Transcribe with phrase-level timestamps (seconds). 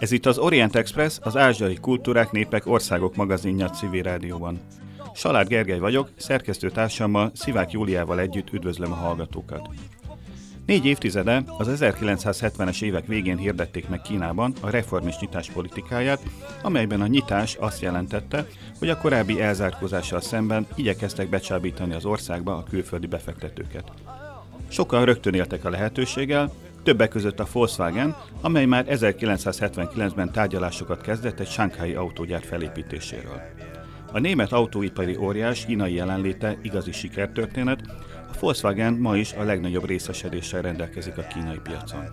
[0.00, 4.60] Ez itt az Orient Express, az ázsiai kultúrák, népek, országok magazinja civil rádióban.
[5.14, 9.68] Salár Gergely vagyok, szerkesztőtársammal, Szivák Júliával együtt üdvözlöm a hallgatókat.
[10.66, 16.22] Négy évtizede, az 1970-es évek végén hirdették meg Kínában a reformist nyitás politikáját,
[16.62, 18.46] amelyben a nyitás azt jelentette,
[18.78, 23.92] hogy a korábbi elzárkózással szemben igyekeztek becsábítani az országba a külföldi befektetőket.
[24.68, 26.52] Sokan rögtön éltek a lehetőséggel,
[26.84, 33.40] többek között a Volkswagen, amely már 1979-ben tárgyalásokat kezdett egy sánkhái autógyár felépítéséről.
[34.12, 37.80] A német autóipari óriás kínai jelenléte igazi sikertörténet,
[38.32, 42.04] a Volkswagen ma is a legnagyobb részesedéssel rendelkezik a kínai piacon.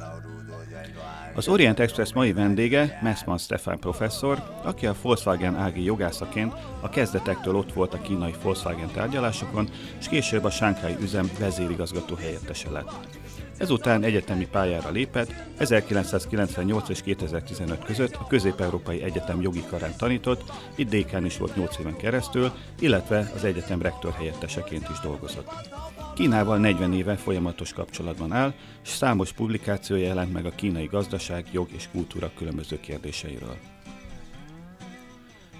[1.36, 7.56] Az Orient Express mai vendége Messman Stefan professzor, aki a Volkswagen ági jogászaként a kezdetektől
[7.56, 13.20] ott volt a kínai Volkswagen tárgyalásokon, és később a Sánkhái üzem vezérigazgató helyettese lett.
[13.62, 20.90] Ezután egyetemi pályára lépett, 1998 és 2015 között a Közép-Európai Egyetem jogi karán tanított, itt
[20.90, 25.50] dékán is volt 8 éven keresztül, illetve az egyetem rektor helyetteseként is dolgozott.
[26.16, 31.67] Kínával 40 éve folyamatos kapcsolatban áll, és számos publikációja jelent meg a kínai gazdaság, jog
[31.72, 33.58] és kultúra különböző kérdéseiről.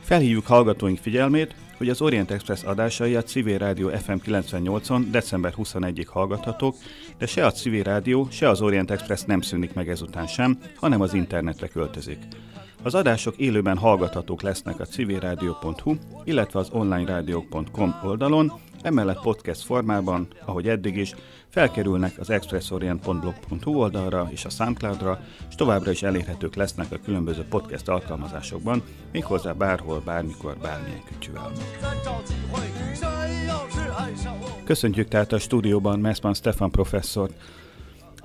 [0.02, 6.06] Felhívjuk hallgatóink figyelmét, hogy az Orient Express adásai a Civil Rádió FM 98-on december 21-ig
[6.08, 6.76] hallgathatók,
[7.22, 11.02] de se a Civil Rádió, se az Orient Express nem szűnik meg ezután sem, hanem
[11.02, 12.18] az internetre költözik.
[12.84, 18.52] Az adások élőben hallgathatók lesznek a civilradio.hu, illetve az onlinerádiók.com oldalon,
[18.84, 21.16] emellett podcast formában, ahogy eddig is,
[21.50, 27.88] felkerülnek az expressorient.blog.hu oldalra és a Soundcloudra, és továbbra is elérhetők lesznek a különböző podcast
[27.88, 31.52] alkalmazásokban, méghozzá bárhol, bármikor, bármilyen kütyüvel.
[34.64, 37.34] Köszöntjük tehát a stúdióban Messman Stefan professzort.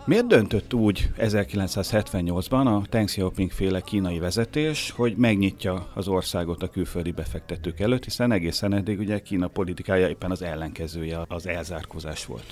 [0.07, 6.69] Miért döntött úgy 1978-ban a Deng Xiaoping féle kínai vezetés, hogy megnyitja az országot a
[6.69, 12.45] külföldi befektetők előtt, hiszen egészen eddig ugye Kína politikája éppen az ellenkezője, az elzárkózás volt.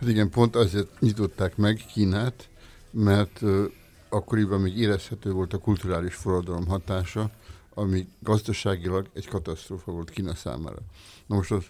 [0.00, 2.48] Hát igen, pont azért nyitották meg Kínát,
[2.90, 3.40] mert
[4.08, 7.30] akkoriban még érezhető volt a kulturális forradalom hatása,
[7.74, 10.78] ami gazdaságilag egy katasztrófa volt Kína számára.
[11.26, 11.64] Na most az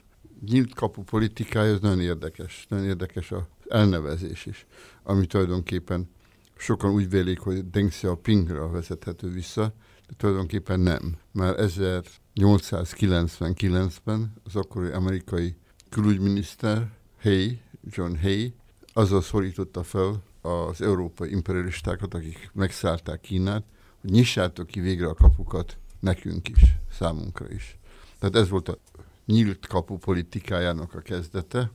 [0.47, 2.67] nyílt kapu politikája, ez nagyon érdekes.
[2.69, 4.67] Nagyon érdekes az elnevezés is,
[5.03, 6.11] ami tulajdonképpen
[6.57, 9.75] sokan úgy vélik, hogy Deng Xiaopingra vezethető vissza,
[10.09, 11.17] de tulajdonképpen nem.
[11.33, 15.57] Már 1899-ben az akkori amerikai
[15.89, 16.91] külügyminiszter
[17.23, 18.55] Hay, John Hay,
[18.93, 23.65] azzal szorította fel az európai imperialistákat, akik megszállták Kínát,
[24.01, 27.79] hogy nyissátok ki végre a kapukat nekünk is, számunkra is.
[28.19, 28.79] Tehát ez volt a
[29.27, 31.71] nyílt kapu politikájának a kezdete,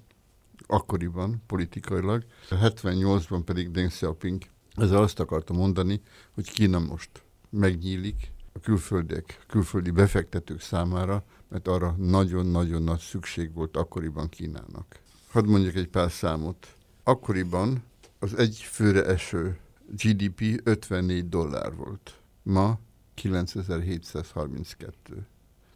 [0.67, 2.25] akkoriban politikailag.
[2.49, 4.43] 78-ban pedig Deng Xiaoping
[4.75, 6.01] ezzel azt akarta mondani,
[6.33, 7.09] hogy Kína most
[7.49, 14.99] megnyílik a külföldiek, külföldi befektetők számára, mert arra nagyon-nagyon nagy szükség volt akkoriban Kínának.
[15.31, 16.75] Hadd mondjak egy pár számot.
[17.03, 17.83] Akkoriban
[18.19, 19.59] az egy főre eső
[19.89, 22.19] GDP 54 dollár volt.
[22.43, 22.79] Ma
[23.13, 25.27] 9732.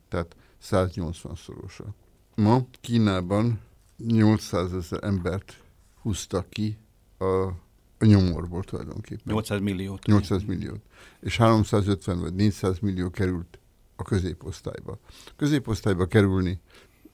[0.08, 1.86] Tehát 180 szorosa.
[2.36, 3.60] Ma Kínában
[4.08, 5.64] 800 ezer embert
[6.02, 6.78] húztak ki
[7.18, 7.26] a,
[7.98, 9.34] a nyomorból tulajdonképpen.
[9.34, 10.06] 800 milliót.
[10.06, 10.82] 800 milliót.
[11.20, 13.60] És 350 vagy 400 millió került
[13.96, 15.00] a középosztályba.
[15.26, 16.62] A középosztályba kerülni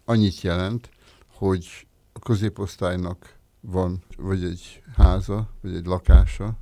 [0.05, 0.89] annyit jelent,
[1.27, 6.57] hogy a középosztálynak van vagy egy háza, vagy egy lakása,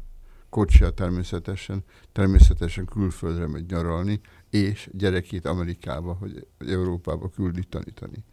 [0.50, 8.24] kocsia természetesen, természetesen külföldre megy nyaralni, és gyerekét Amerikába, vagy Európába küldi tanítani.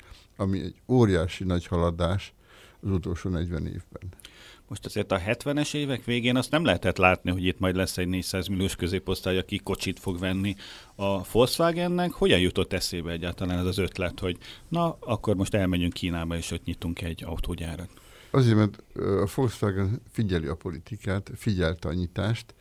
[0.40, 2.32] Ami egy óriási nagy haladás
[2.80, 4.02] az utolsó 40 évben.
[4.68, 8.08] Most azért a 70-es évek végén azt nem lehetett látni, hogy itt majd lesz egy
[8.08, 10.54] 400 milliós középosztály, aki kocsit fog venni
[10.94, 12.12] a Volkswagennek.
[12.12, 14.38] Hogyan jutott eszébe egyáltalán ez az ötlet, hogy
[14.68, 17.90] na, akkor most elmegyünk Kínába, és ott nyitunk egy autógyárat?
[18.30, 22.54] Azért, mert a Volkswagen figyeli a politikát, figyelte a nyitást,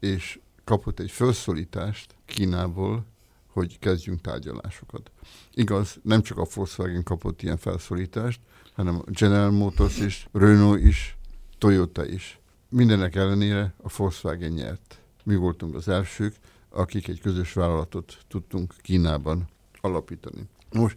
[0.00, 3.06] és kapott egy felszólítást Kínából,
[3.54, 5.10] hogy kezdjünk tárgyalásokat.
[5.52, 8.40] Igaz, nem csak a Volkswagen kapott ilyen felszólítást,
[8.72, 11.16] hanem General Motors is, Renault is,
[11.58, 12.40] Toyota is.
[12.68, 15.00] Mindenek ellenére a Volkswagen nyert.
[15.24, 16.34] Mi voltunk az elsők,
[16.68, 19.48] akik egy közös vállalatot tudtunk Kínában
[19.80, 20.48] alapítani.
[20.72, 20.96] Most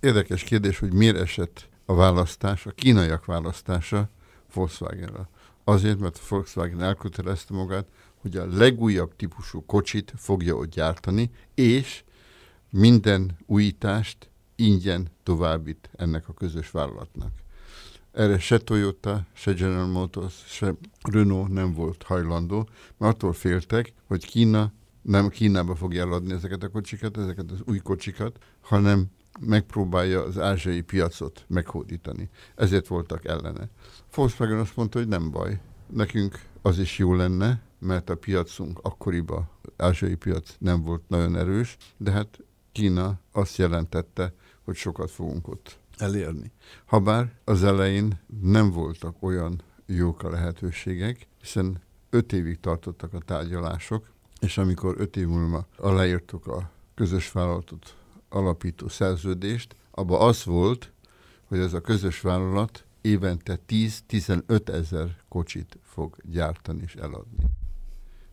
[0.00, 4.08] érdekes kérdés, hogy miért esett a választás, a kínaiak választása
[4.54, 5.28] Volkswagenra.
[5.64, 7.86] Azért, mert Volkswagen elkötelezte magát,
[8.20, 12.04] hogy a legújabb típusú kocsit fogja ott gyártani, és
[12.70, 17.32] minden újítást ingyen továbbít ennek a közös vállalatnak.
[18.12, 24.26] Erre se Toyota, se General Motors, se Renault nem volt hajlandó, mert attól féltek, hogy
[24.26, 24.72] Kína
[25.02, 29.06] nem Kínába fogja eladni ezeket a kocsikat, ezeket az új kocsikat, hanem
[29.40, 32.28] megpróbálja az ázsiai piacot meghódítani.
[32.54, 33.68] Ezért voltak ellene.
[34.14, 39.48] Volkswagen azt mondta, hogy nem baj, nekünk az is jó lenne, mert a piacunk akkoriban,
[39.76, 42.38] ázsiai piac nem volt nagyon erős, de hát
[42.72, 44.32] Kína azt jelentette,
[44.64, 46.52] hogy sokat fogunk ott elérni.
[46.84, 54.10] Habár az elején nem voltak olyan jók a lehetőségek, hiszen öt évig tartottak a tárgyalások,
[54.40, 57.96] és amikor öt év múlva aláírtuk a közös vállalatot
[58.28, 60.92] alapító szerződést, abban az volt,
[61.44, 67.44] hogy ez a közös vállalat évente 10-15 ezer kocsit fog gyártani és eladni.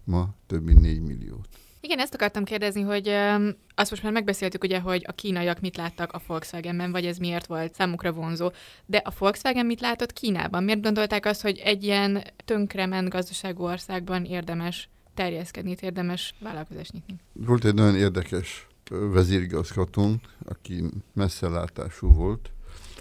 [0.03, 1.47] Ma több mint 4 milliót.
[1.85, 5.77] Igen, ezt akartam kérdezni, hogy um, azt most már megbeszéltük ugye, hogy a kínaiak mit
[5.77, 8.51] láttak a Volkswagenben, vagy ez miért volt számukra vonzó.
[8.85, 10.63] De a Volkswagen mit látott Kínában?
[10.63, 17.15] Miért gondolták azt, hogy egy ilyen tönkrement gazdaságú országban érdemes terjeszkedni, érdemes vállalkozást nyitni?
[17.33, 20.83] Volt egy nagyon érdekes vezérigazgatónk, aki
[21.13, 22.51] messzelátású volt,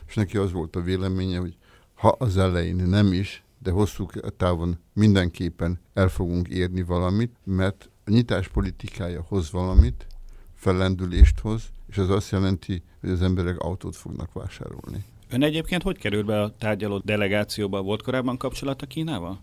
[0.08, 1.56] és neki az volt a véleménye, hogy
[2.04, 4.06] ha az elején nem is, de hosszú
[4.36, 10.06] távon mindenképpen el fogunk érni valamit, mert a nyitás politikája hoz valamit,
[10.54, 15.04] fellendülést hoz, és az azt jelenti, hogy az emberek autót fognak vásárolni.
[15.30, 17.82] Ön egyébként hogy került be a tárgyaló delegációba?
[17.82, 19.40] Volt korábban kapcsolata Kínával?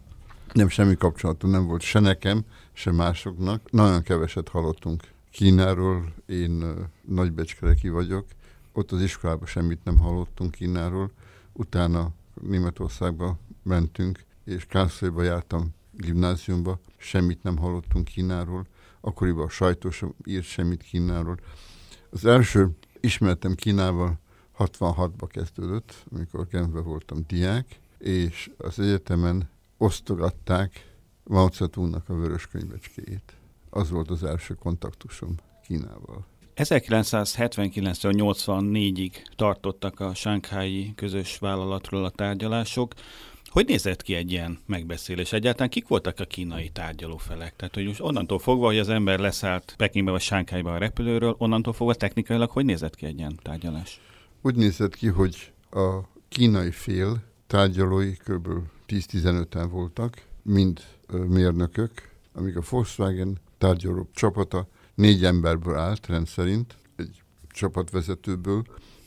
[0.54, 3.72] Nem, semmi kapcsolatom nem volt se nekem, se másoknak.
[3.72, 6.64] Nagyon keveset hallottunk Kínáról, én
[7.08, 8.26] nagybecskereki vagyok.
[8.74, 11.12] Ott az iskolában semmit nem hallottunk Kínáról.
[11.54, 12.12] Utána
[12.42, 18.68] Németországba mentünk, és Kászlóba jártam gimnáziumba, semmit nem hallottunk Kínáról,
[19.02, 21.40] akkoriban a sajtó sem írt semmit Kínáról.
[22.10, 24.20] Az első ismertem Kínával
[24.58, 30.90] 66-ba kezdődött, amikor Genfben voltam diák, és az egyetemen osztogatták
[31.24, 31.48] Mao
[32.08, 33.36] a vörös könyvecskéjét.
[33.70, 36.26] Az volt az első kontaktusom Kínával.
[36.56, 42.94] 1979-84-ig tartottak a Sánkhái közös vállalatról a tárgyalások.
[43.46, 45.34] Hogy nézett ki egy ilyen megbeszélés?
[45.34, 47.56] Egyáltalán kik voltak a kínai tárgyalófelek?
[47.56, 51.74] Tehát, hogy most onnantól fogva, hogy az ember leszállt Pekingbe vagy Sánkhájba a repülőről, onnantól
[51.74, 54.00] fogva technikailag hogy nézett ki egy ilyen tárgyalás?
[54.42, 56.00] Úgy nézett ki, hogy a
[56.30, 58.48] kínai fél tárgyalói kb.
[58.88, 60.82] 10-15-en voltak, mind
[61.28, 61.92] mérnökök,
[62.34, 64.68] amíg a Volkswagen tárgyaló csapata
[65.02, 68.64] négy emberből állt rendszerint, egy csapatvezetőből,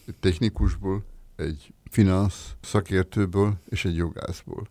[0.07, 1.05] egy technikusból,
[1.37, 4.69] egy finansz szakértőből és egy jogászból.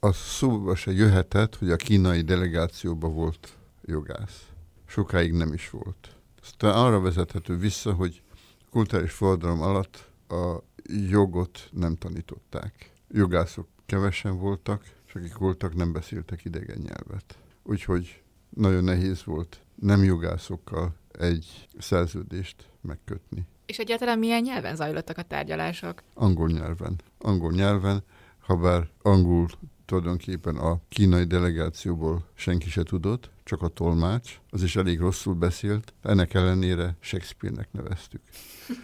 [0.00, 4.46] Az szóba se jöhetett, hogy a kínai delegációban volt jogász.
[4.86, 6.16] Sokáig nem is volt.
[6.42, 8.22] Aztán arra vezethető vissza, hogy
[8.70, 10.62] kulturális forradalom alatt a
[11.08, 12.90] jogot nem tanították.
[13.08, 17.38] Jogászok kevesen voltak, és akik voltak, nem beszéltek idegen nyelvet.
[17.62, 23.46] Úgyhogy nagyon nehéz volt nem jogászokkal egy szerződést megkötni.
[23.66, 26.02] És egyáltalán milyen nyelven zajlottak a tárgyalások?
[26.14, 27.00] Angol nyelven.
[27.18, 28.02] Angol nyelven,
[28.38, 29.48] ha bár angol
[29.84, 35.92] tulajdonképpen a kínai delegációból senki se tudott, csak a tolmács, az is elég rosszul beszélt,
[36.02, 38.20] ennek ellenére Shakespeare-nek neveztük.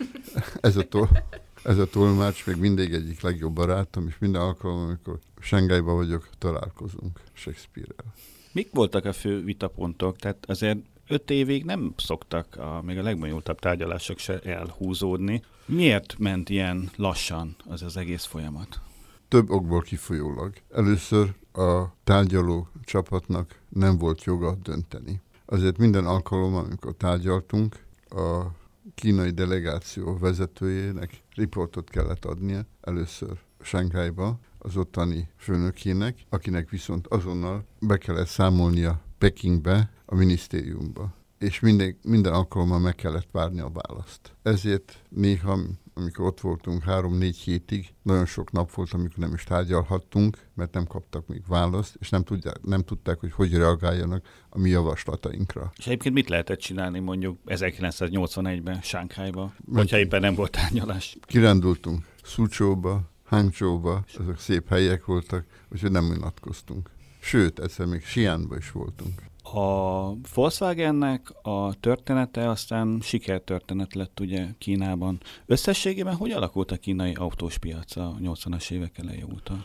[0.60, 1.22] Ez a, tol-
[1.62, 7.20] ez a tolmács még mindig egyik legjobb barátom, és minden alkalommal, amikor Sengelyben vagyok, találkozunk
[7.32, 8.12] Shakespeare-rel.
[8.52, 10.16] Mik voltak a fő vitapontok?
[10.16, 10.78] Tehát azért
[11.12, 15.42] öt évig nem szoktak a, még a legbonyolultabb tárgyalások se elhúzódni.
[15.66, 18.80] Miért ment ilyen lassan az az egész folyamat?
[19.28, 20.52] Több okból kifolyólag.
[20.74, 25.20] Először a tárgyaló csapatnak nem volt joga dönteni.
[25.46, 27.76] Azért minden alkalommal, amikor tárgyaltunk,
[28.08, 28.46] a
[28.94, 37.96] kínai delegáció vezetőjének riportot kellett adnia először Sánkhájba, az ottani főnökének, akinek viszont azonnal be
[37.96, 41.14] kellett számolnia Pekingbe, a minisztériumba.
[41.38, 44.36] És minden, minden alkalommal meg kellett várni a választ.
[44.42, 45.58] Ezért néha,
[45.94, 50.86] amikor ott voltunk három-négy hétig, nagyon sok nap volt, amikor nem is tárgyalhattunk, mert nem
[50.86, 55.72] kaptak még választ, és nem, tudják, nem tudták, hogy hogy reagáljanak a mi javaslatainkra.
[55.76, 61.16] És egyébként mit lehetett csinálni mondjuk 1981-ben Sánkhájban, hogyha éppen nem volt tárgyalás?
[61.20, 66.90] Kirándultunk Szucsóba, Hangzsóba, azok szép helyek voltak, úgyhogy nem unatkoztunk.
[67.22, 69.22] Sőt, egyszer még Siánba is voltunk.
[69.42, 75.20] A Volkswagennek a története aztán sikertörténet lett ugye Kínában.
[75.46, 79.64] Összességében hogy alakult a kínai autós piac a 80-as évek eleje óta?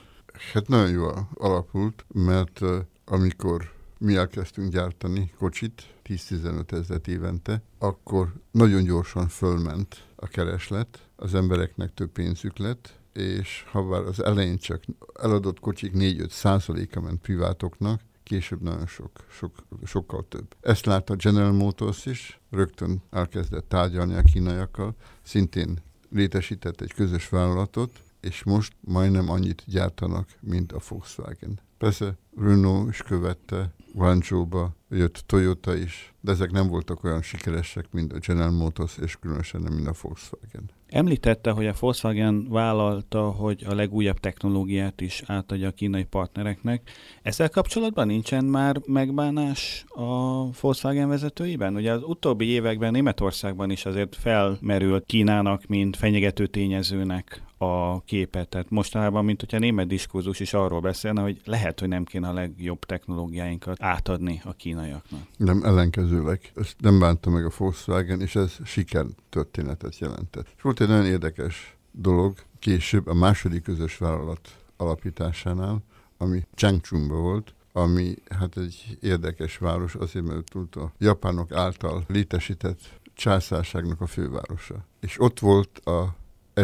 [0.53, 2.61] Hát nagyon jól alakult, mert
[3.05, 11.35] amikor mi elkezdtünk gyártani kocsit, 10-15 ezeret évente, akkor nagyon gyorsan fölment a kereslet, az
[11.35, 14.83] embereknek több pénzük lett, és ha bár az elején csak
[15.21, 19.55] eladott kocsik 4-5 százaléka ment privátoknak, később nagyon sok, sok,
[19.85, 20.55] sokkal több.
[20.61, 27.91] Ezt látta General Motors is, rögtön elkezdett tárgyalni a kínaiakkal, szintén létesített egy közös vállalatot,
[28.21, 31.59] és most majdnem annyit gyártanak, mint a Volkswagen.
[31.77, 38.13] Persze Renault is követte, Guangzhou-ba jött Toyota is, de ezek nem voltak olyan sikeresek, mint
[38.13, 40.69] a General Motors, és különösen nem, mint a Volkswagen.
[40.87, 46.89] Említette, hogy a Volkswagen vállalta, hogy a legújabb technológiát is átadja a kínai partnereknek.
[47.21, 51.75] Ezzel kapcsolatban nincsen már megbánás a Volkswagen vezetőiben?
[51.75, 58.49] Ugye az utóbbi években Németországban is azért felmerült Kínának, mint fenyegető tényezőnek a képet.
[58.49, 62.27] Tehát mostanában, mint hogyha a német diskurzus is arról beszélne, hogy lehet, hogy nem kéne
[62.27, 65.21] a legjobb technológiáinkat átadni a kínaiaknak.
[65.37, 66.51] Nem ellenkezőleg.
[66.55, 70.47] Ezt nem bánta meg a Volkswagen, és ez siker történetet jelentett.
[70.55, 75.83] És volt egy nagyon érdekes dolog később a második közös vállalat alapításánál,
[76.17, 82.79] ami Changchunba volt, ami hát egy érdekes város, azért mert tudta a japánok által létesített
[83.13, 84.85] császárságnak a fővárosa.
[84.99, 86.15] És ott volt a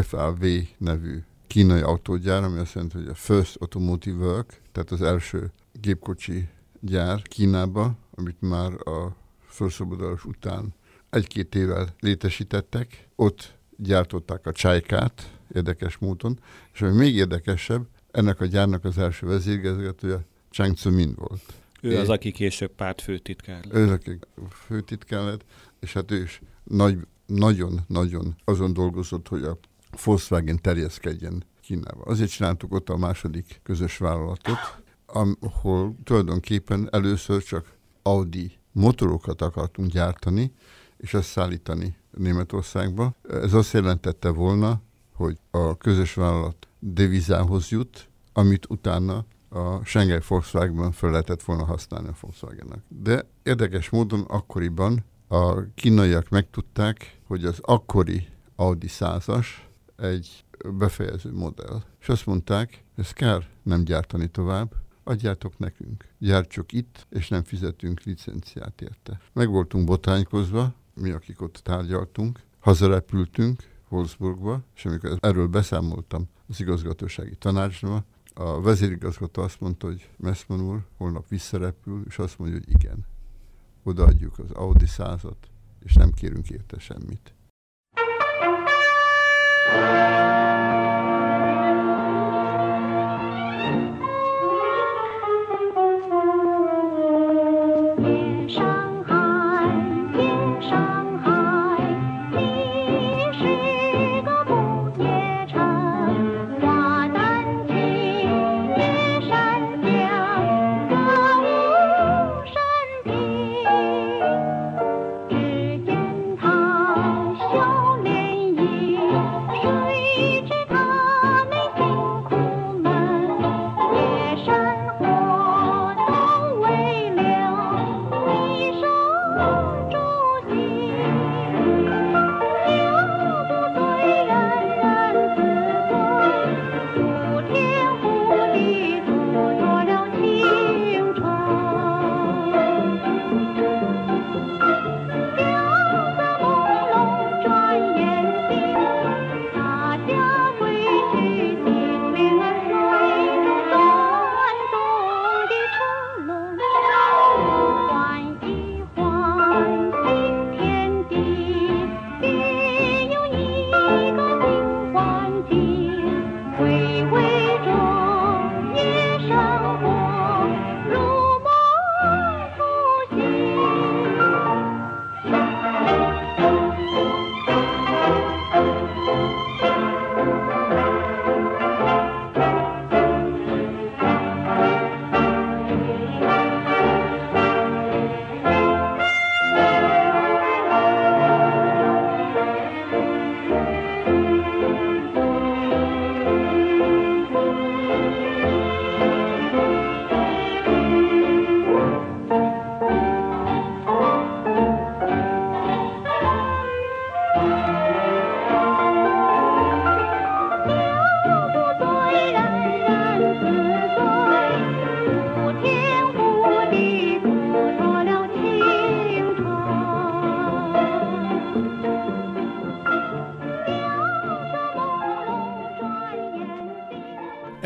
[0.02, 0.44] FAV
[0.78, 6.48] nevű kínai autógyár, ami azt jelenti, hogy a First Automotive Work, tehát az első gépkocsi
[6.80, 10.74] gyár Kínába, amit már a felszabadulás után
[11.10, 13.08] egy-két évvel létesítettek.
[13.16, 16.40] Ott gyártották a csájkát, érdekes módon,
[16.74, 21.54] és ami még érdekesebb, ennek a gyárnak az első vezérigazgatója Chang Tzu-min volt.
[21.82, 23.74] Ő é, az, aki később párt főtitkár lett.
[23.74, 24.20] Ő az, aki
[24.50, 25.46] főtitkár lett,
[25.80, 29.58] és hát ő is nagy, nagyon-nagyon azon dolgozott, hogy a
[30.04, 32.04] Volkswagen terjeszkedjen Kínába.
[32.04, 34.82] Azért csináltuk ott a második közös vállalatot,
[35.40, 40.52] ahol tulajdonképpen először csak Audi motorokat akartunk gyártani,
[40.98, 43.16] és azt szállítani Németországba.
[43.30, 44.82] Ez azt jelentette volna,
[45.14, 52.08] hogy a közös vállalat devizához jut, amit utána a Schengen Volkswagenben fel lehetett volna használni
[52.08, 52.80] a Volkswagennek.
[52.88, 59.46] De érdekes módon akkoriban a kínaiak megtudták, hogy az akkori Audi 100-as
[60.04, 60.46] egy
[60.78, 61.82] befejező modell.
[62.00, 66.08] És azt mondták, ezt kell nem gyártani tovább, adjátok nekünk.
[66.18, 69.20] Gyártsuk itt, és nem fizetünk licenciát érte.
[69.34, 77.36] Meg voltunk botánykozva, mi, akik ott tárgyaltunk, hazarepültünk Wolfsburgba, és amikor erről beszámoltam az igazgatósági
[77.36, 83.06] tanácsba, a vezérigazgató azt mondta, hogy Messman úr holnap visszarepül, és azt mondja, hogy igen,
[83.84, 87.34] odaadjuk az Audi százat, és nem kérünk érte semmit.
[89.66, 90.13] Bye.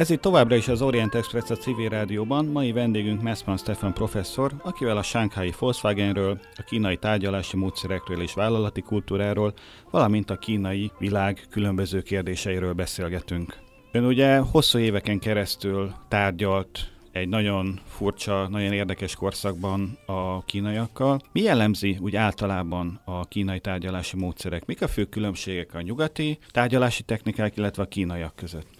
[0.08, 2.46] Ez itt továbbra is az Orient Express a civil rádióban.
[2.46, 8.82] Mai vendégünk Messman Stefan professzor, akivel a Shanghai Volkswagenről, a kínai tárgyalási módszerekről és vállalati
[8.82, 9.54] kultúráról,
[9.92, 13.58] valamint a kínai világ különböző kérdéseiről beszélgetünk.
[13.92, 21.20] Ön ugye hosszú éveken keresztül tárgyalt egy nagyon furcsa, nagyon érdekes korszakban a kínaiakkal.
[21.32, 24.66] Mi jellemzi úgy általában a kínai tárgyalási módszerek?
[24.66, 28.77] Mik a fő különbségek a nyugati tárgyalási technikák, illetve a kínaiak között?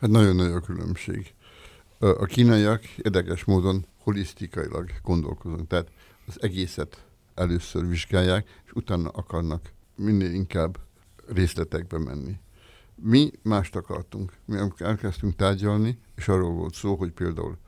[0.00, 1.34] Hát nagyon nagy a különbség.
[1.98, 5.90] A kínaiak érdekes módon holisztikailag gondolkoznak, tehát
[6.26, 10.78] az egészet először vizsgálják, és utána akarnak minél inkább
[11.26, 12.38] részletekbe menni.
[12.94, 14.32] Mi mást akartunk.
[14.44, 17.58] Mi elkezdtünk tárgyalni, és arról volt szó, hogy például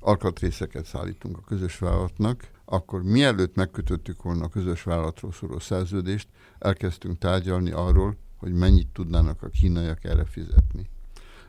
[0.00, 7.18] alkatrészeket szállítunk a közös vállalatnak, akkor mielőtt megkötöttük volna a közös vállalatról szóló szerződést, elkezdtünk
[7.18, 10.88] tárgyalni arról, hogy mennyit tudnának a kínaiak erre fizetni.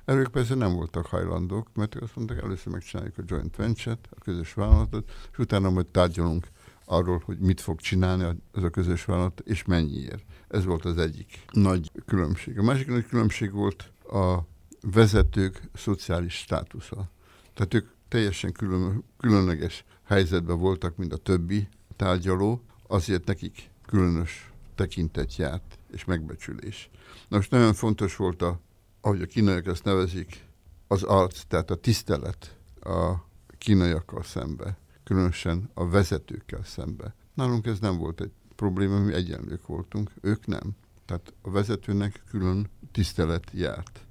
[0.10, 4.54] Erről persze nem voltak hajlandók, mert azt mondták, először megcsináljuk a joint venture-t, a közös
[4.54, 6.48] vállalatot, és utána majd tárgyalunk
[6.86, 10.24] arról, hogy mit fog csinálni az a közös vállalat, és mennyiért.
[10.48, 12.60] Ez volt az egyik nagy különbség.
[12.60, 14.40] A másik nagy különbség volt a
[14.82, 17.10] vezetők szociális státusza.
[17.54, 25.36] Tehát ők teljesen külön, különleges helyzetben voltak, mint a többi tárgyaló, azért nekik különös tekintet
[25.36, 26.90] járt és megbecsülés.
[27.28, 28.60] Na most nagyon fontos volt, a,
[29.02, 30.48] ahogy a kínaiak ezt nevezik,
[30.88, 33.14] az arc, tehát a tisztelet a
[33.58, 37.16] kínaiakkal szembe, különösen a vezetőkkel szembe.
[37.34, 40.76] Nálunk ez nem volt egy probléma, mi egyenlők voltunk, ők nem.
[41.06, 44.06] Tehát a vezetőnek külön tisztelet járt.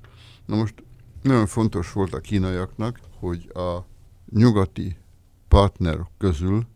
[0.47, 0.83] Na most
[1.23, 3.87] nagyon fontos volt a kínaiaknak, hogy a
[4.31, 4.97] nyugati
[5.49, 6.67] partnerok közül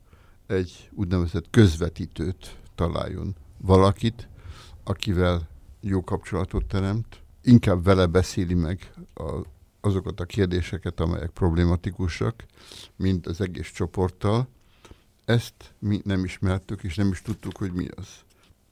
[0.47, 3.37] egy úgynevezett közvetítőt találjon.
[3.59, 4.29] Valakit,
[4.85, 5.49] akivel
[5.81, 9.41] jó kapcsolatot teremt, inkább vele beszéli meg a,
[9.81, 12.45] azokat a kérdéseket, amelyek problematikusak,
[12.97, 14.49] mint az egész csoporttal.
[15.25, 18.09] Ezt mi nem ismertük, és nem is tudtuk, hogy mi az.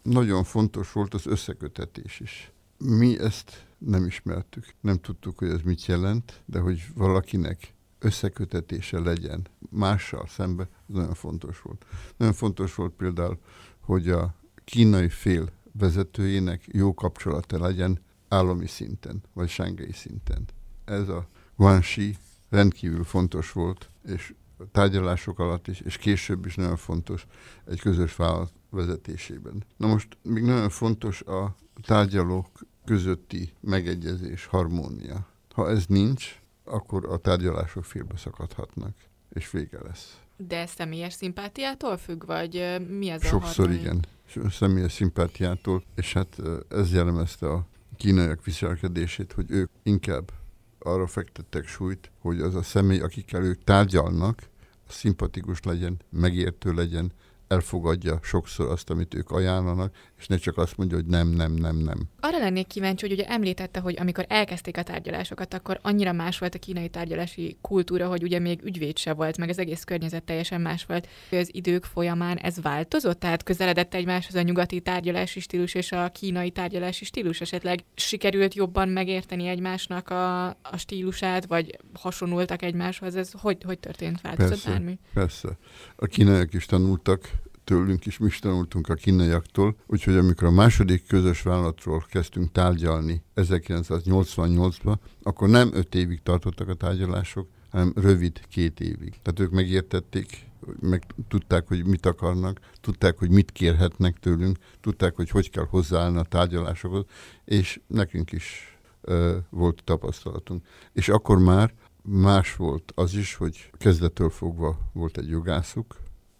[0.03, 2.53] Nagyon fontos volt az összekötetés is.
[2.79, 9.47] Mi ezt nem ismertük, nem tudtuk, hogy ez mit jelent, de hogy valakinek összekötetése legyen
[9.71, 11.87] mással szembe, ez nagyon fontos volt.
[12.17, 13.39] Nagyon fontos volt például,
[13.81, 18.01] hogy a kínai fél vezetőjének jó kapcsolata legyen
[18.31, 20.45] állami szinten, vagy sángai szinten.
[20.85, 22.17] Ez a Guanxi
[22.49, 27.27] rendkívül fontos volt, és a tárgyalások alatt is, és később is nagyon fontos
[27.67, 29.65] egy közös vállalat vezetésében.
[29.77, 35.27] Na most még nagyon fontos a tárgyalók közötti megegyezés, harmónia.
[35.55, 38.97] Ha ez nincs, akkor a tárgyalások félbe szakadhatnak,
[39.33, 40.21] és vége lesz.
[40.37, 44.07] De személyes szimpátiától függ, vagy mi az Sokszor a igen,
[44.51, 46.37] személyes szimpátiától, és hát
[46.69, 47.67] ez jellemezte a
[48.01, 50.33] kínaiak viselkedését, hogy ők inkább
[50.79, 54.49] arra fektettek súlyt, hogy az a személy, akikkel ők tárgyalnak,
[54.89, 57.13] szimpatikus legyen, megértő legyen,
[57.49, 61.77] elfogadja sokszor azt, amit ők ajánlanak, és ne csak azt mondja, hogy nem, nem, nem,
[61.77, 61.99] nem.
[62.21, 66.55] Arra lennék kíváncsi, hogy ugye említette, hogy amikor elkezdték a tárgyalásokat, akkor annyira más volt
[66.55, 70.61] a kínai tárgyalási kultúra, hogy ugye még ügyvéd se volt, meg az egész környezet teljesen
[70.61, 71.09] más volt.
[71.31, 73.21] Az idők folyamán ez változott?
[73.21, 77.41] Tehát közeledett egymáshoz a nyugati tárgyalási stílus és a kínai tárgyalási stílus?
[77.41, 83.17] Esetleg sikerült jobban megérteni egymásnak a, a stílusát, vagy hasonultak egymáshoz?
[83.17, 84.21] Ez hogy, hogy történt?
[84.21, 84.99] Változott persze, bármi?
[85.15, 85.59] Persze.
[85.97, 87.31] A kínaiak is tanultak
[87.71, 93.23] tőlünk is, mi is tanultunk a kínaiaktól, úgyhogy amikor a második közös vállalatról kezdtünk tárgyalni
[93.37, 99.15] 1988-ban, akkor nem öt évig tartottak a tárgyalások, hanem rövid két évig.
[99.23, 100.47] Tehát ők megértették,
[100.81, 106.19] meg tudták, hogy mit akarnak, tudták, hogy mit kérhetnek tőlünk, tudták, hogy hogy kell hozzáállni
[106.19, 107.05] a tárgyalásokhoz,
[107.45, 110.67] és nekünk is ö, volt tapasztalatunk.
[110.93, 115.97] És akkor már más volt az is, hogy kezdettől fogva volt egy jogászuk,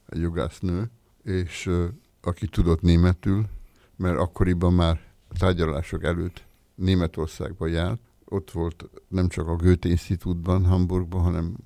[0.07, 0.91] egy jogásznő,
[1.25, 1.71] és
[2.21, 3.47] aki tudott németül,
[3.97, 10.65] mert akkoriban már a tárgyalások előtt Németországba járt, ott volt nem csak a Goethe Institutban,
[10.65, 11.57] Hamburgban, hanem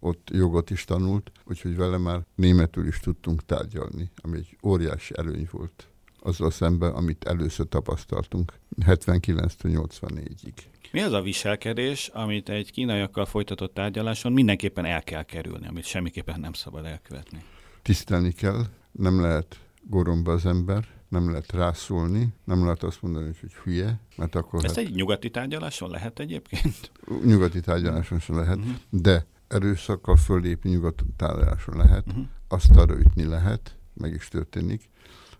[0.00, 5.48] ott jogot is tanult, úgyhogy vele már németül is tudtunk tárgyalni, ami egy óriási előny
[5.50, 5.88] volt
[6.20, 8.52] azzal szemben, amit először tapasztaltunk
[8.86, 10.52] 79-84-ig.
[10.92, 16.40] Mi az a viselkedés, amit egy kínaiakkal folytatott tárgyaláson mindenképpen el kell kerülni, amit semmiképpen
[16.40, 17.42] nem szabad elkövetni?
[17.82, 18.64] Tisztelni kell,
[18.98, 24.34] nem lehet goromba az ember, nem lehet rászólni, nem lehet azt mondani, hogy hülye, mert
[24.34, 24.64] akkor...
[24.64, 24.84] Ezt hát...
[24.84, 26.92] egy nyugati tárgyaláson lehet egyébként?
[27.24, 28.74] Nyugati tárgyaláson sem lehet, uh-huh.
[28.90, 32.24] de erőszakkal fölépni nyugati tárgyaláson lehet, uh-huh.
[32.48, 34.88] azt arra ütni lehet, meg is történik.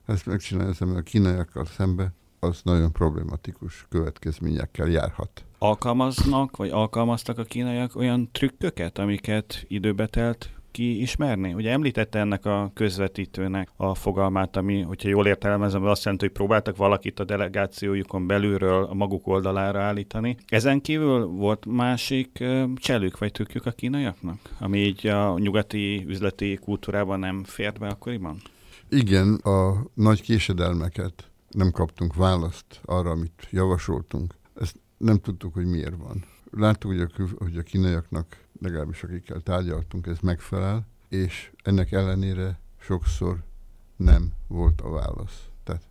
[0.07, 5.45] Ezt megcsinálni a kínaiakkal szembe, az nagyon problematikus következményekkel járhat.
[5.59, 11.55] Alkalmaznak, vagy alkalmaztak a kínaiak olyan trükköket, amiket időbe telt kiismerni?
[11.55, 16.77] Ugye említette ennek a közvetítőnek a fogalmát, ami, hogyha jól értelmezem, azt jelenti, hogy próbáltak
[16.77, 20.37] valakit a delegációjukon belülről a maguk oldalára állítani.
[20.47, 22.45] Ezen kívül volt másik
[22.77, 28.41] cselük vagy trükkjük a kínaiaknak, ami így a nyugati üzleti kultúrában nem fért be akkoriban?
[28.89, 34.35] Igen, a nagy késedelmeket nem kaptunk választ arra, amit javasoltunk.
[34.55, 36.25] Ezt nem tudtuk, hogy miért van.
[36.51, 37.09] Láttuk, hogy a,
[37.39, 43.43] hogy a kínaiaknak, legalábbis akikkel tárgyaltunk, ez megfelel, és ennek ellenére sokszor
[43.97, 45.49] nem volt a válasz.
[45.65, 45.83] Tehát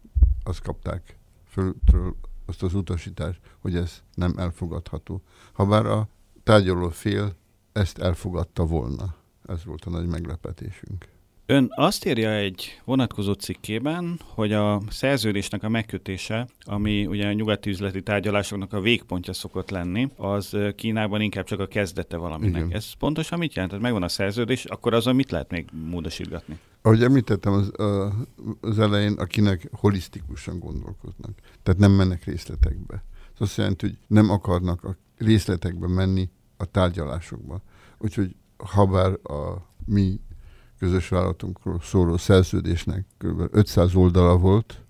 [0.44, 5.22] azt kapták föltről azt az utasítást, hogy ez nem elfogadható.
[5.52, 6.08] Habár a
[6.44, 7.36] tárgyaló fél
[7.72, 9.16] ezt elfogadta volna.
[9.48, 11.08] Ez volt a nagy meglepetésünk.
[11.54, 17.70] Ön azt írja egy vonatkozó cikkében, hogy a szerződésnek a megkötése, ami ugye a nyugati
[17.70, 22.62] üzleti tárgyalásoknak a végpontja szokott lenni, az Kínában inkább csak a kezdete valaminek.
[22.62, 22.76] Igen.
[22.76, 23.72] Ez pontosan mit jelent?
[23.72, 26.60] Tehát megvan a szerződés, akkor azon mit lehet még módosítgatni?
[26.82, 27.72] Ahogy említettem az,
[28.62, 31.32] az elején, akinek holisztikusan gondolkoznak.
[31.64, 33.04] Tehát nem mennek részletekbe.
[33.34, 37.62] Ez azt jelenti, hogy nem akarnak a részletekbe menni a tárgyalásokba.
[37.98, 40.20] Úgyhogy habár a mi
[40.84, 43.48] közös vállalatunkról szóló szerződésnek kb.
[43.52, 44.82] 500 oldala volt,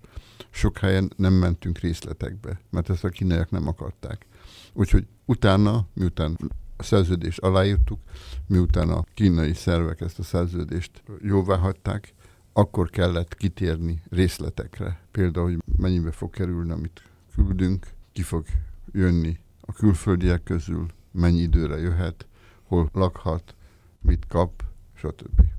[0.50, 4.26] sok helyen nem mentünk részletekbe, mert ezt a kínaiak nem akarták.
[4.72, 6.36] Úgyhogy utána, miután
[6.76, 8.00] a szerződést aláírtuk,
[8.46, 12.14] miután a kínai szervek ezt a szerződést jóvá hagyták,
[12.52, 15.00] akkor kellett kitérni részletekre.
[15.10, 17.02] Például, hogy mennyibe fog kerülni, amit
[17.34, 18.46] küldünk, ki fog
[18.92, 22.26] jönni a külföldiek közül, mennyi időre jöhet,
[22.62, 23.54] hol lakhat,
[24.00, 25.52] mit kap, stb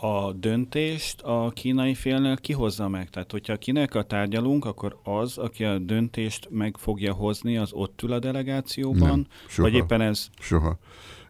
[0.00, 3.10] a döntést a kínai félnél kihozza meg?
[3.10, 8.02] Tehát, hogyha a kínaiakkal tárgyalunk, akkor az, aki a döntést meg fogja hozni, az ott
[8.02, 9.08] ül a delegációban?
[9.08, 9.68] Nem, soha.
[9.68, 10.28] Vagy éppen ez?
[10.38, 10.78] Soha.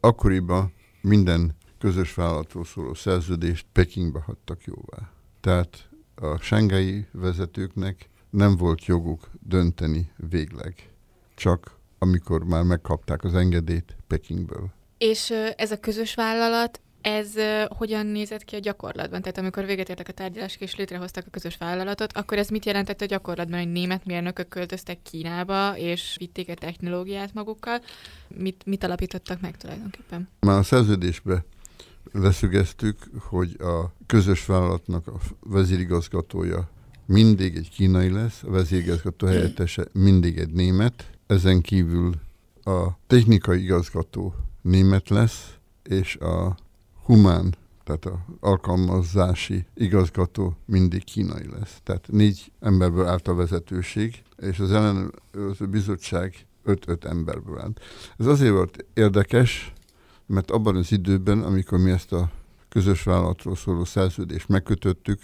[0.00, 5.11] Akkoriban minden közös vállalatról szóló szerződést Pekingbe hagytak jóvá.
[5.40, 10.92] Tehát a sengei vezetőknek nem volt joguk dönteni végleg.
[11.35, 14.70] Csak amikor már megkapták az engedélyt Pekingből.
[14.98, 19.20] És ez a közös vállalat ez uh, hogyan nézett ki a gyakorlatban?
[19.20, 23.00] Tehát amikor véget értek a tárgyalások és létrehoztak a közös vállalatot, akkor ez mit jelentett
[23.00, 27.80] a gyakorlatban, hogy német mérnökök költöztek Kínába, és vitték a technológiát magukkal?
[28.28, 30.28] Mit, mit alapítottak meg tulajdonképpen?
[30.40, 31.44] Már a szerződésbe
[32.12, 36.68] leszögeztük, hogy a közös vállalatnak a vezérigazgatója
[37.06, 42.14] mindig egy kínai lesz, a vezérigazgató helyettese mindig egy német, ezen kívül
[42.64, 46.56] a technikai igazgató német lesz, és a
[47.08, 51.80] humán, tehát a alkalmazási igazgató mindig kínai lesz.
[51.82, 57.80] Tehát négy emberből állt a vezetőség, és az ellenőrző bizottság 5-5 emberből állt.
[58.18, 59.72] Ez azért volt érdekes,
[60.26, 62.30] mert abban az időben, amikor mi ezt a
[62.68, 65.20] közös vállalatról szóló szerződést megkötöttük,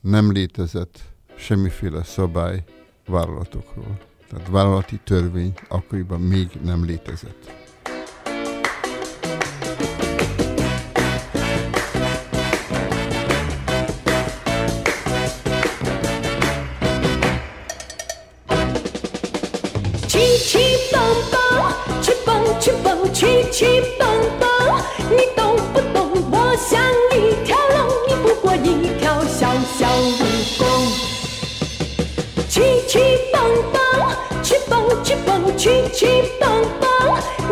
[0.00, 1.00] nem létezett
[1.36, 2.64] semmiféle szabály
[3.06, 3.98] vállalatokról.
[4.28, 7.61] Tehát vállalati törvény akkoriban még nem létezett.
[23.08, 24.48] 曲曲蹦蹦，
[25.10, 26.10] 你懂不懂？
[26.30, 26.80] 我像
[27.12, 29.86] 一条龙，你不过一条小小
[30.18, 30.20] 蜈
[30.58, 30.60] 蚣。
[32.48, 32.98] 曲曲
[33.32, 33.40] 蹦
[33.72, 33.80] 蹦，
[34.42, 34.72] 曲蹦
[35.04, 36.06] 曲蹦曲曲
[36.40, 36.48] 蹦
[36.80, 36.88] 蹦，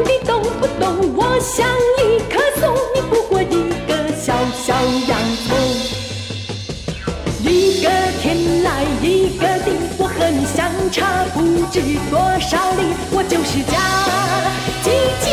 [0.05, 1.15] 你懂不懂？
[1.17, 1.67] 我像
[1.99, 4.33] 一棵松，你不过一个小
[4.65, 4.75] 小
[5.09, 5.49] 杨葱。
[7.43, 7.89] 一个
[8.23, 14.50] 天来一个地，我和你相差不知多少里，我就是家。
[15.25, 15.29] 家，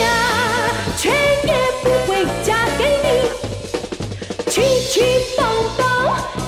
[0.98, 1.12] 全
[1.44, 4.96] 也不会嫁给你，去去
[5.38, 5.46] 蹦
[5.78, 5.82] 蹦，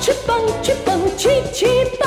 [0.01, 0.29] 去蹦
[0.61, 0.87] 去蹦
[1.17, 1.98] 去去。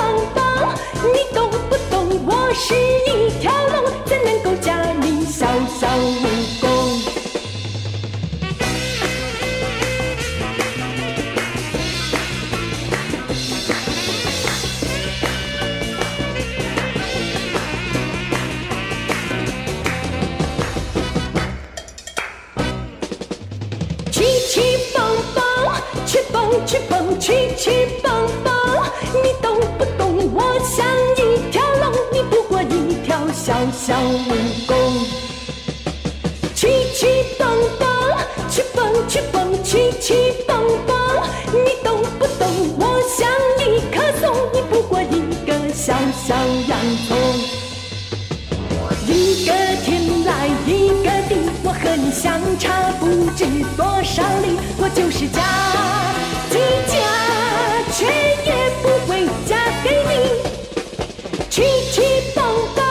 [61.52, 61.60] 去
[61.92, 62.00] 去
[62.34, 62.42] 蹦
[62.74, 62.82] 蹦，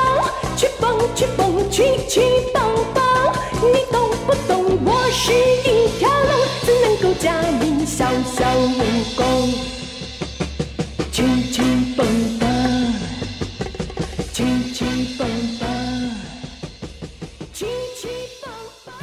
[0.56, 2.22] 去蹦去蹦，去去
[2.54, 2.62] 蹦
[2.94, 3.02] 蹦，
[3.74, 4.78] 你懂不懂？
[4.86, 6.32] 我是一条龙，
[6.64, 8.06] 怎能够驾驭小
[8.38, 8.46] 小
[8.78, 8.80] 蜈
[9.18, 9.81] 蚣？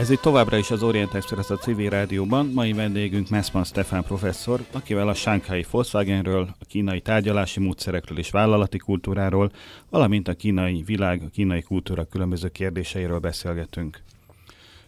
[0.08, 2.46] Ez itt továbbra is az Orient Express a civil rádióban.
[2.54, 8.78] Mai vendégünk Messman Stefan professzor, akivel a Shanghai Volkswagenről, a kínai tárgyalási módszerekről és vállalati
[8.78, 9.50] kultúráról,
[9.90, 14.02] valamint a kínai világ, a kínai kultúra különböző kérdéseiről beszélgetünk.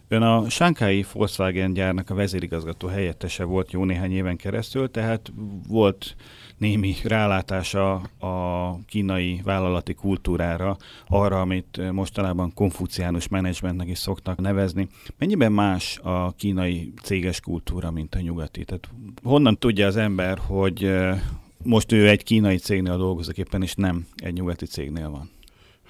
[0.08, 5.32] Ön a Shanghai Volkswagen gyárnak a vezérigazgató helyettese volt jó néhány éven keresztül, tehát
[5.68, 6.16] volt
[6.60, 10.76] némi rálátása a kínai vállalati kultúrára,
[11.08, 14.88] arra, amit mostanában konfuciánus menedzsmentnek is szoktak nevezni.
[15.18, 18.64] Mennyiben más a kínai céges kultúra, mint a nyugati?
[18.64, 18.88] Tehát
[19.22, 21.22] honnan tudja az ember, hogy eh,
[21.62, 25.30] most ő egy kínai cégnél dolgozik éppen, és nem egy nyugati cégnél van?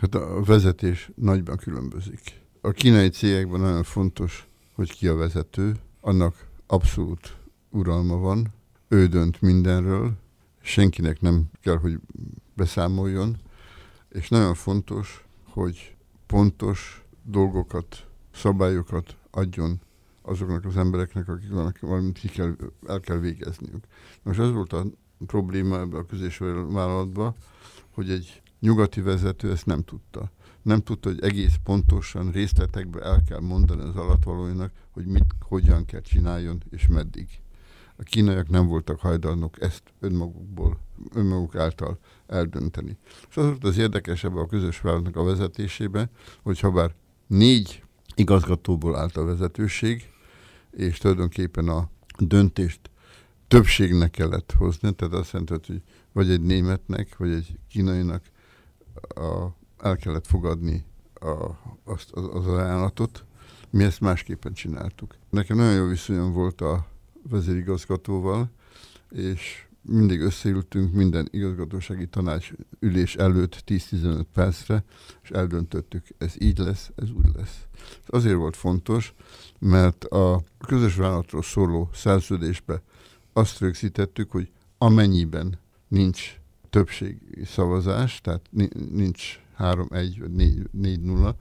[0.01, 2.21] Hát a vezetés nagyban különbözik.
[2.61, 7.37] A kínai cégekben nagyon fontos, hogy ki a vezető, annak abszolút
[7.71, 8.49] uralma van,
[8.89, 10.13] ő dönt mindenről,
[10.63, 11.99] senkinek nem kell, hogy
[12.55, 13.37] beszámoljon,
[14.09, 15.97] és nagyon fontos, hogy
[16.27, 19.81] pontos dolgokat, szabályokat adjon
[20.23, 23.85] azoknak az embereknek, akik vannak, valamit ki kell, el kell végezniük.
[24.23, 24.87] Most ez volt a
[25.27, 27.35] probléma ebben a közésvállalatban,
[27.91, 30.31] hogy egy nyugati vezető ezt nem tudta.
[30.63, 36.01] Nem tudta, hogy egész pontosan részletekbe el kell mondani az alatvalóinak, hogy mit, hogyan kell
[36.01, 37.29] csináljon, és meddig.
[38.01, 40.81] A kínaiak nem voltak hajlandók ezt önmagukból,
[41.15, 42.97] önmaguk által eldönteni.
[43.29, 46.11] És az volt az érdekesebb a közös vállalatnak a vezetésében,
[46.43, 46.95] hogy ha bár
[47.27, 47.83] négy
[48.15, 50.09] igazgatóból állt a vezetőség,
[50.71, 52.81] és tulajdonképpen a döntést
[53.49, 55.83] többségnek kellett hozni, tehát azt jelenti, hogy
[56.13, 58.23] vagy egy németnek, vagy egy kínainak
[59.15, 59.47] a,
[59.79, 60.85] el kellett fogadni
[61.15, 61.51] a,
[61.85, 63.25] azt, az, az ajánlatot.
[63.71, 65.15] Mi ezt másképpen csináltuk.
[65.31, 66.87] Nekem nagyon jó viszonyom volt a
[67.29, 68.51] vezérigazgatóval,
[69.11, 74.85] és mindig összeültünk minden igazgatósági tanács ülés előtt 10-15 percre,
[75.23, 77.67] és eldöntöttük, ez így lesz, ez úgy lesz.
[77.75, 79.15] Ez azért volt fontos,
[79.59, 82.83] mert a közös vállalatról szóló szerződésbe
[83.33, 90.31] azt rögzítettük, hogy amennyiben nincs többségi szavazás, tehát ni- nincs 3-1 vagy
[90.77, 91.35] 4-0,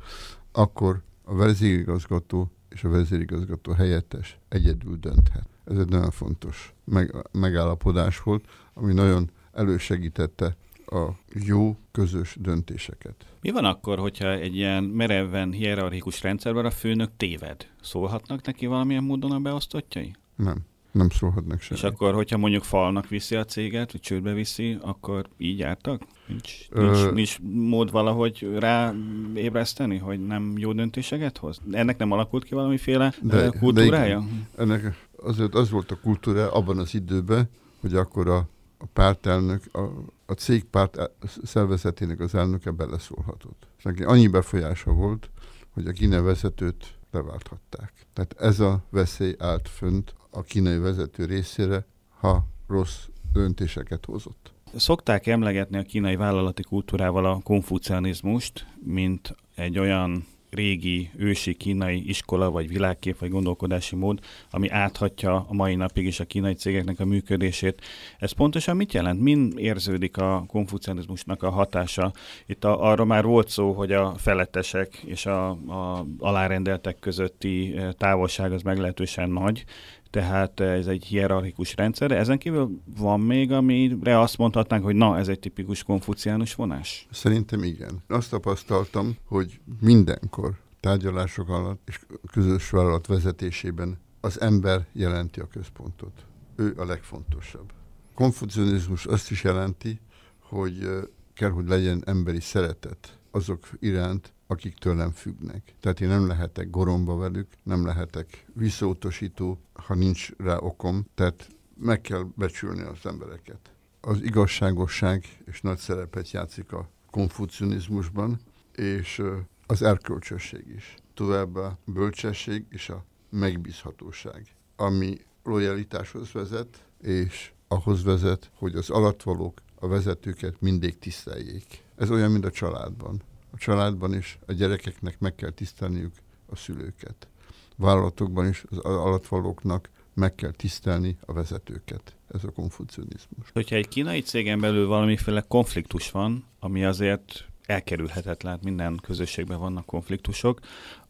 [0.52, 5.48] akkor a vezérigazgató és a vezérigazgató helyettes egyedül dönthet.
[5.66, 10.56] Ez egy nagyon fontos meg, megállapodás volt, ami nagyon elősegítette
[10.86, 13.26] a jó közös döntéseket.
[13.42, 17.68] Mi van akkor, hogyha egy ilyen mereven hierarchikus rendszerben a főnök téved?
[17.82, 20.16] Szólhatnak neki valamilyen módon a beosztottjai?
[20.36, 20.58] Nem,
[20.92, 21.80] nem szólhatnak semmi.
[21.80, 26.02] És akkor, hogyha mondjuk falnak viszi a céget, vagy csődbe viszi, akkor így jártak?
[26.30, 28.94] Nincs, nincs, Ö- nincs mód valahogy rá
[29.36, 31.62] ébreszteni, hogy nem jó döntéseket hoz?
[31.72, 34.24] Ennek nem alakult ki valamiféle De- de, de kultúrája?
[34.58, 37.50] Ennek azért az volt a kultúra abban az időben,
[37.82, 38.38] hogy akkor a,
[38.78, 39.80] a pártelnök, a,
[40.26, 43.68] a cég párt el- szervezetének az elnöke beleszólhatott.
[43.78, 45.30] És neki annyi befolyása volt,
[45.74, 47.94] hogy a kínai vezetőt leválthatták.
[48.14, 51.86] Tehát ez a veszély állt fönt a kínai vezető részére,
[52.20, 54.52] ha rossz döntéseket hozott.
[54.76, 62.52] Szokták emlegetni a kínai vállalati kultúrával a konfucianizmust, mint egy olyan régi, ősi kínai iskola,
[62.52, 64.20] vagy világkép, vagy gondolkodási mód,
[64.52, 67.82] ami áthatja a mai napig is a kínai cégeknek a működését.
[68.18, 69.22] Ez pontosan mit jelent?
[69.22, 72.14] Min érződik a konfucianizmusnak a hatása?
[72.46, 77.92] Itt a, arra már volt szó, hogy a felettesek és a, a alárendeltek közötti eh,
[77.92, 79.64] távolság az meglehetősen nagy,
[80.10, 85.28] tehát ez egy hierarchikus rendszer, ezen kívül van még, amire azt mondhatnánk, hogy na, ez
[85.28, 87.08] egy tipikus konfuciánus vonás?
[87.12, 88.04] Szerintem igen.
[88.08, 92.00] Azt tapasztaltam, hogy mindenkor tárgyalások alatt és
[92.32, 96.26] közös vállalat vezetésében az ember jelenti a központot.
[96.56, 97.72] Ő a legfontosabb.
[98.16, 100.00] Konfucianizmus azt is jelenti,
[100.40, 101.02] hogy ö,
[101.34, 105.74] kell, hogy legyen emberi szeretet azok iránt, akik tőlem függnek.
[105.80, 111.06] Tehát én nem lehetek goromba velük, nem lehetek visszautasító, ha nincs rá okom.
[111.16, 113.72] Tehát meg kell becsülni az embereket.
[114.02, 118.40] Az igazságosság és nagy szerepet játszik a konfucianizmusban,
[118.76, 119.22] és
[119.66, 120.96] az erkölcsösség is.
[121.14, 129.62] Továbbá a bölcsesség és a megbízhatóság, ami lojalitáshoz vezet, és ahhoz vezet, hogy az alattvalók
[129.76, 131.84] a vezetőket mindig tiszteljék.
[131.96, 133.22] Ez olyan, mint a családban.
[133.52, 136.14] A családban is a gyerekeknek meg kell tisztelniük
[136.46, 137.28] a szülőket.
[137.76, 142.16] vállalatokban is az alattvalóknak meg kell tisztelni a vezetőket.
[142.34, 143.50] Ez a konfucionizmus.
[143.54, 150.60] Hogyha egy kínai cégen belül valamiféle konfliktus van, ami azért elkerülhetetlen, minden közösségben vannak konfliktusok,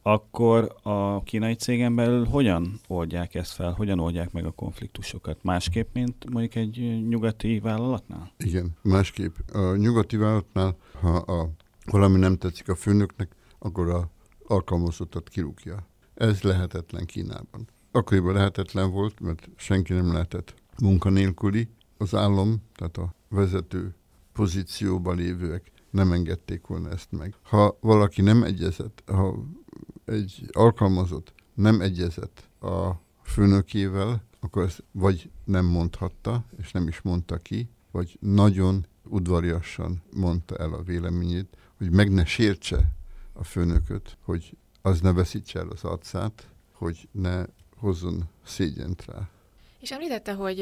[0.02, 5.43] akkor a kínai cégen belül hogyan oldják ezt fel, hogyan oldják meg a konfliktusokat?
[5.43, 8.32] Másképp, mint mondjuk egy nyugati vállalatnál?
[8.38, 9.36] Igen, másképp.
[9.54, 11.49] A nyugati vállalatnál, ha a,
[11.91, 14.10] valami nem tetszik a főnöknek, akkor a
[14.47, 15.88] alkalmazottat kirúgja.
[16.13, 17.67] Ez lehetetlen Kínában.
[17.91, 21.69] Akkoriban lehetetlen volt, mert senki nem lehetett munkanélküli.
[21.97, 23.95] Az állam, tehát a vezető
[24.34, 27.36] pozícióban lévőek nem engedték volna ezt meg.
[27.41, 29.36] Ha valaki nem egyezett, ha
[30.06, 32.91] egy alkalmazott nem egyezett a
[33.23, 40.56] főnökével, akkor ezt vagy nem mondhatta, és nem is mondta ki, vagy nagyon udvariasan mondta
[40.56, 42.92] el a véleményét, hogy meg ne sértse
[43.34, 47.46] a főnököt, hogy az ne veszítse el az arcát, hogy ne
[47.78, 49.30] hozzon szégyent rá.
[49.80, 50.62] És említette, hogy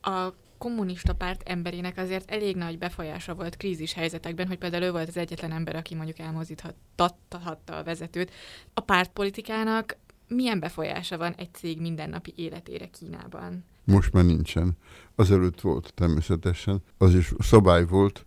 [0.00, 5.08] a kommunista párt emberének azért elég nagy befolyása volt krízis helyzetekben, hogy például ő volt
[5.08, 8.30] az egyetlen ember, aki mondjuk elmozdíthatta a vezetőt.
[8.74, 9.96] A pártpolitikának
[10.28, 13.64] milyen befolyása van egy cég mindennapi életére Kínában?
[13.84, 14.76] Most már nincsen.
[15.14, 16.82] Azelőtt volt természetesen.
[16.98, 18.24] Az is szabály volt,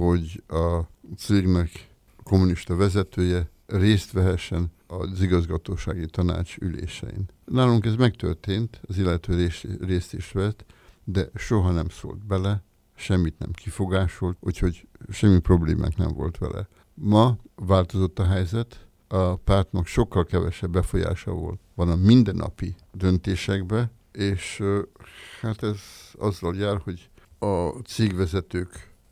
[0.00, 0.80] hogy a
[1.16, 1.88] cégnek
[2.22, 7.28] kommunista vezetője részt vehessen az igazgatósági tanács ülésein.
[7.44, 10.64] Nálunk ez megtörtént, az illető részt, is vett,
[11.04, 12.62] de soha nem szólt bele,
[12.94, 16.68] semmit nem kifogásolt, úgyhogy semmi problémák nem volt vele.
[16.94, 24.62] Ma változott a helyzet, a pártnak sokkal kevesebb befolyása volt, van a mindennapi döntésekbe, és
[25.40, 25.80] hát ez
[26.18, 27.82] azzal jár, hogy a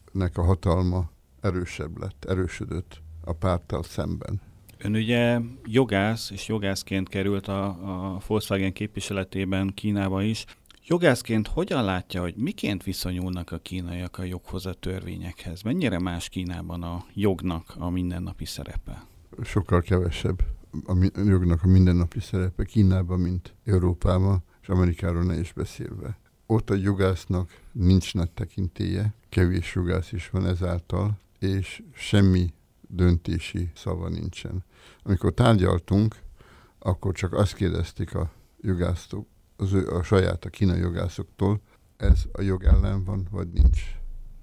[0.08, 4.40] cégvezetőknek a hatalma erősebb lett, erősödött a párttal szemben.
[4.78, 7.64] Ön ugye jogász, és jogászként került a,
[8.14, 10.44] a Volkswagen képviseletében Kínába is.
[10.86, 15.62] Jogászként hogyan látja, hogy miként viszonyulnak a kínaiak a joghoz, a törvényekhez?
[15.62, 19.06] Mennyire más Kínában a jognak a mindennapi szerepe?
[19.42, 20.42] Sokkal kevesebb
[20.86, 26.18] a jognak a mindennapi szerepe Kínában, mint Európában, és Amerikáról ne is beszélve.
[26.50, 34.08] Ott a jogásznak nincs nagy tekintélye, kevés jogász is van ezáltal, és semmi döntési szava
[34.08, 34.64] nincsen.
[35.02, 36.16] Amikor tárgyaltunk,
[36.78, 38.30] akkor csak azt kérdezték a
[38.60, 41.60] jogászok, az ő, a saját, a kínai jogászoktól,
[41.96, 43.82] ez a jog ellen van, vagy nincs.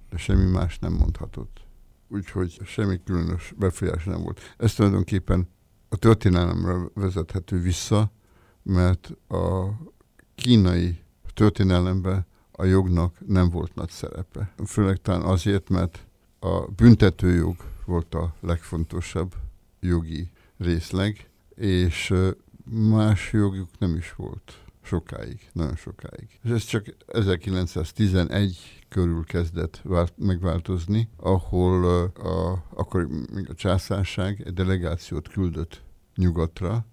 [0.10, 1.66] De semmi más nem mondhatott.
[2.08, 4.40] Úgyhogy semmi különös befolyás nem volt.
[4.58, 5.50] Ez tulajdonképpen
[5.90, 8.12] a történelemre vezethető vissza,
[8.64, 9.70] mert a
[10.36, 11.04] kínai
[11.36, 14.54] történelemben a jognak nem volt nagy szerepe.
[14.66, 16.06] Főleg talán azért, mert
[16.40, 19.34] a büntetőjog volt a legfontosabb
[19.80, 22.14] jogi részleg, és
[22.70, 26.40] más jogjuk nem is volt sokáig, nagyon sokáig.
[26.44, 33.08] És ez csak 1911 körül kezdett vált, megváltozni, ahol a, akkor
[33.48, 35.82] a császárság egy delegációt küldött
[36.16, 36.86] nyugatra,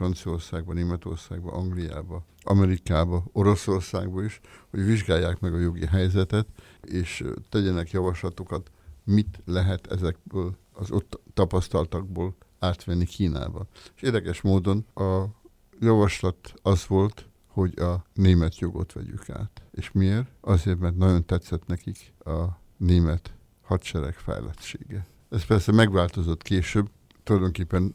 [0.00, 6.46] Franciaországba, Németországba, Angliába, Amerikába, Oroszországba is, hogy vizsgálják meg a jogi helyzetet,
[6.82, 8.70] és tegyenek javaslatokat,
[9.04, 13.66] mit lehet ezekből az ott tapasztaltakból átvenni Kínába.
[13.96, 15.24] És érdekes módon a
[15.80, 19.62] javaslat az volt, hogy a német jogot vegyük át.
[19.70, 20.28] És miért?
[20.40, 22.44] Azért, mert nagyon tetszett nekik a
[22.76, 25.06] német hadsereg fejlettsége.
[25.30, 26.90] Ez persze megváltozott később,
[27.22, 27.94] tulajdonképpen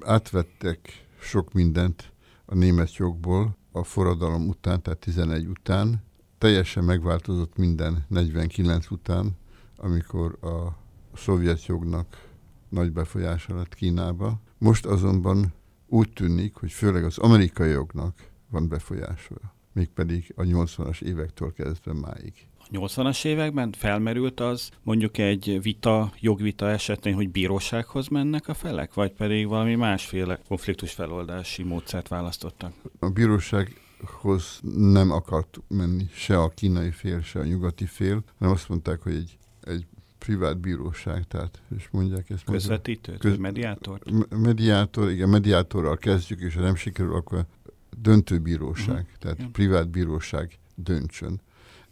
[0.00, 2.12] átvettek sok mindent
[2.44, 6.04] a német jogból a forradalom után, tehát 11 után.
[6.38, 9.36] Teljesen megváltozott minden 49 után,
[9.76, 10.76] amikor a
[11.16, 12.28] szovjet jognak
[12.68, 14.40] nagy befolyása lett Kínába.
[14.58, 15.52] Most azonban
[15.86, 19.34] úgy tűnik, hogy főleg az amerikai jognak van befolyása,
[19.72, 22.49] mégpedig a 80-as évektől kezdve máig.
[22.72, 28.94] A 80-as években felmerült az mondjuk egy vita, jogvita esetén, hogy bírósághoz mennek a felek,
[28.94, 32.72] vagy pedig valami másféle konfliktus feloldási módszert választottak?
[32.98, 38.68] A bírósághoz nem akart menni se a kínai fél, se a nyugati fél, hanem azt
[38.68, 39.86] mondták, hogy egy, egy
[40.18, 42.44] privát bíróság, tehát és mondják ezt.
[42.44, 44.00] Közvetítő, köz, mediátor?
[44.28, 47.46] Mediátor, igen, mediátorral kezdjük, és ha nem sikerül, akkor
[47.98, 49.18] döntőbíróság, uh-huh.
[49.18, 49.50] tehát igen.
[49.50, 51.40] privát bíróság döntsön.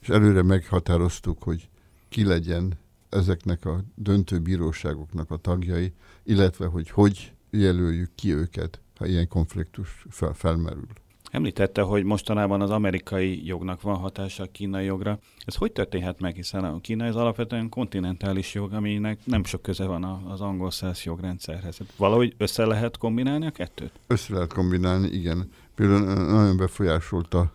[0.01, 1.69] És előre meghatároztuk, hogy
[2.09, 2.79] ki legyen
[3.09, 5.93] ezeknek a döntőbíróságoknak a tagjai,
[6.23, 10.87] illetve hogy hogy jelöljük ki őket, ha ilyen konfliktus fel, felmerül.
[11.31, 15.19] Említette, hogy mostanában az amerikai jognak van hatása a kínai jogra.
[15.45, 19.85] Ez hogy történhet meg, hiszen a kínai az alapvetően kontinentális jog, aminek nem sok köze
[19.87, 21.79] van az angol száz jogrendszerhez.
[21.97, 23.93] Valahogy össze lehet kombinálni a kettőt?
[24.07, 25.51] Össze lehet kombinálni, igen.
[25.75, 27.53] Például nagyon befolyásolta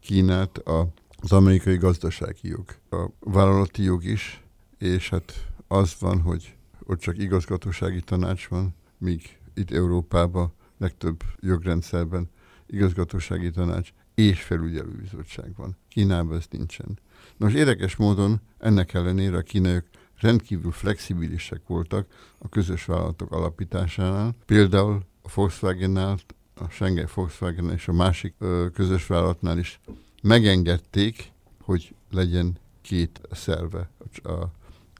[0.00, 4.42] Kínát a, az amerikai gazdasági jog, a vállalati jog is,
[4.78, 12.30] és hát az van, hogy ott csak igazgatósági tanács van, míg itt Európában legtöbb jogrendszerben
[12.66, 15.76] igazgatósági tanács és felügyelőbizottság van.
[15.88, 16.98] Kínában ez nincsen.
[17.36, 19.86] Nos, érdekes módon ennek ellenére a kínaiak
[20.20, 22.06] rendkívül flexibilisek voltak
[22.38, 24.34] a közös vállalatok alapításánál.
[24.46, 26.18] Például a Volkswagennál,
[26.54, 29.80] a Shanghai Volkswagen és a másik ö, közös vállalatnál is
[30.26, 33.88] megengedték, hogy legyen két szerve
[34.22, 34.44] a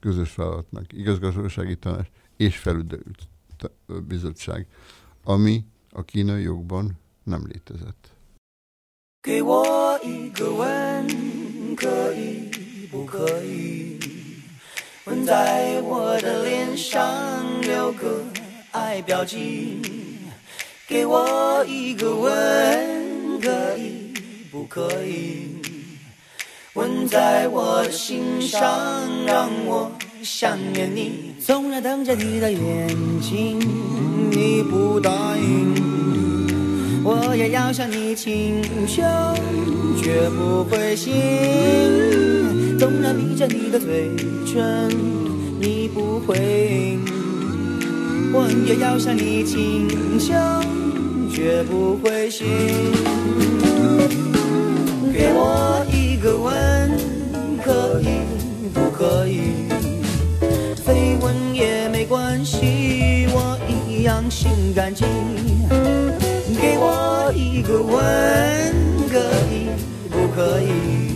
[0.01, 2.07] közös vállalatnak, igazgatósági tanács
[2.37, 3.27] és felügyelőt
[4.07, 4.67] bizottság,
[5.23, 8.15] ami a kínai jogban nem létezett.
[9.21, 9.51] Give
[24.57, 25.49] 不可以？
[26.73, 28.59] 吻在我，心上，
[29.23, 29.91] 让我
[30.23, 31.35] 想念你。
[31.39, 32.87] 纵然瞪着你的眼
[33.21, 33.59] 睛，
[34.31, 35.75] 你不答应。
[37.03, 39.03] 我也要向你请求，
[40.01, 41.13] 绝不灰心。
[42.79, 44.09] 纵然闭着你的嘴
[44.43, 44.89] 唇，
[45.61, 47.05] 你不回应。
[48.33, 49.87] 我也要向你请
[50.17, 50.33] 求，
[51.31, 52.47] 绝不灰心。
[55.17, 56.53] 给我一个吻，
[57.65, 58.21] 可以
[58.71, 59.67] 不可以？
[60.75, 65.07] 飞吻也没关系，我一样心甘情。
[66.61, 67.97] 给我一个吻，
[69.09, 69.17] 可
[69.49, 69.69] 以
[70.11, 71.15] 不可以？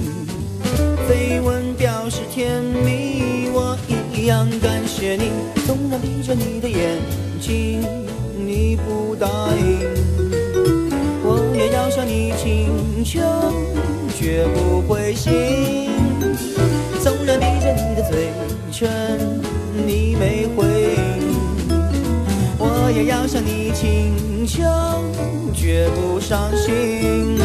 [1.07, 5.29] 飞吻表示甜蜜，我一样感谢你。
[5.67, 6.97] 纵然闭着你的眼
[7.39, 7.83] 睛，
[8.35, 10.40] 你不答应，
[11.93, 13.19] 向你请求，
[14.17, 15.89] 绝不灰心。
[17.01, 18.29] 纵然闭着你的嘴
[18.71, 18.89] 唇，
[19.85, 20.65] 你没回
[20.95, 21.75] 应，
[22.57, 24.63] 我也要向你请求。
[25.53, 27.37] 绝不伤心。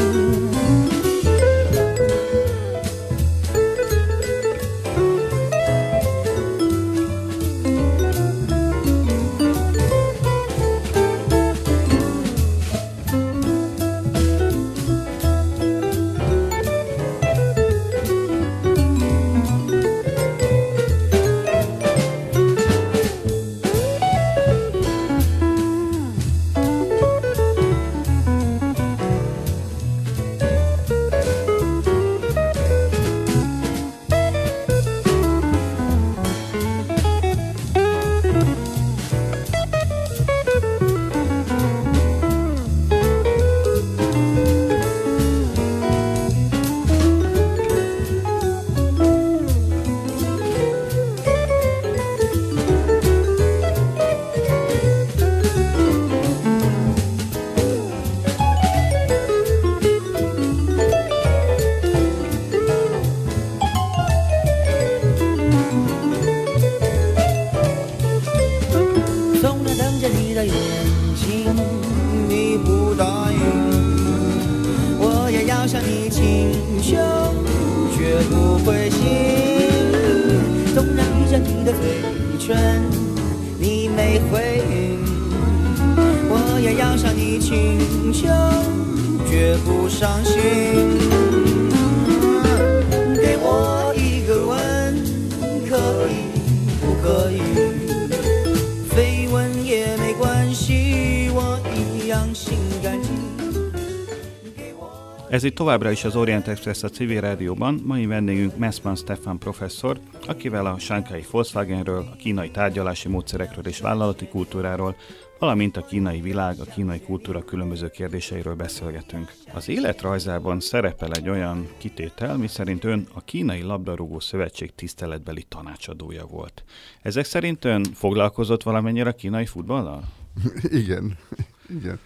[105.46, 107.80] Itt továbbra is az Orient Express a civil rádióban.
[107.84, 114.26] Mai vendégünk Messman Stefan professzor, akivel a Shanghai Volkswagenről, a kínai tárgyalási módszerekről és vállalati
[114.26, 114.96] kultúráról,
[115.38, 119.32] valamint a kínai világ, a kínai kultúra különböző kérdéseiről beszélgetünk.
[119.54, 126.64] Az életrajzában szerepel egy olyan kitétel, miszerint ön a Kínai Labdarúgó Szövetség tiszteletbeli tanácsadója volt.
[127.02, 130.04] Ezek szerint ön foglalkozott valamennyire a kínai futballal?
[130.82, 131.18] Igen,
[131.78, 131.98] igen.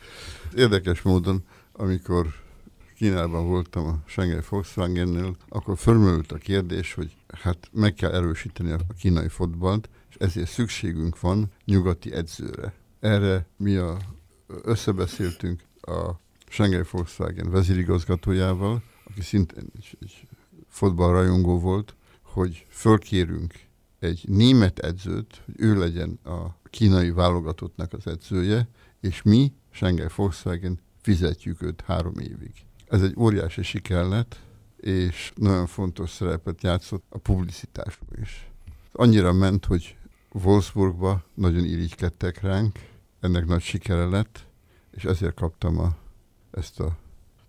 [0.56, 2.26] Érdekes módon, amikor
[3.00, 8.78] Kínában voltam a Shanghai Volkswagen-nél, akkor fölmerült a kérdés, hogy hát meg kell erősíteni a
[8.98, 12.72] kínai fotbalt, és ezért szükségünk van nyugati edzőre.
[12.98, 13.98] Erre mi a,
[14.46, 16.10] összebeszéltünk a
[16.48, 20.28] Shanghai Volkswagen vezérigazgatójával, aki szintén egy, egy
[20.68, 23.54] fotballrajongó volt, hogy fölkérünk
[23.98, 28.68] egy német edzőt, hogy ő legyen a kínai válogatottnak az edzője,
[29.00, 32.68] és mi, Shanghai Volkswagen, fizetjük őt három évig.
[32.90, 34.40] Ez egy óriási siker lett,
[34.76, 38.50] és nagyon fontos szerepet játszott a publicitásban is.
[38.92, 39.96] Annyira ment, hogy
[40.32, 42.78] Wolfsburgba nagyon irigykedtek ránk,
[43.20, 44.46] ennek nagy sikere lett,
[44.90, 45.96] és ezért kaptam a,
[46.50, 46.96] ezt a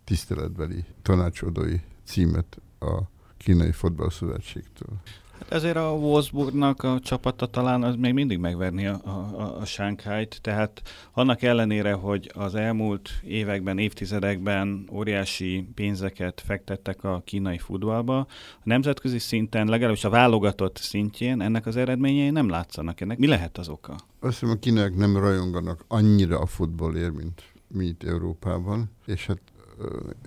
[0.03, 3.01] tiszteletbeli tanácsadói címet a
[3.37, 5.01] Kínai Fotballszövetségtől.
[5.49, 10.81] Ezért a Wolfsburgnak a csapata talán az még mindig megverni a, a, a Sánkhájt, tehát
[11.13, 18.27] annak ellenére, hogy az elmúlt években, évtizedekben óriási pénzeket fektettek a kínai futballba, a
[18.63, 23.01] nemzetközi szinten, legalábbis a válogatott szintjén ennek az eredményei nem látszanak.
[23.01, 23.95] Ennek mi lehet az oka?
[24.19, 29.41] Azt hiszem, a kínaiak nem rajonganak annyira a futballért, mint mi itt Európában, és hát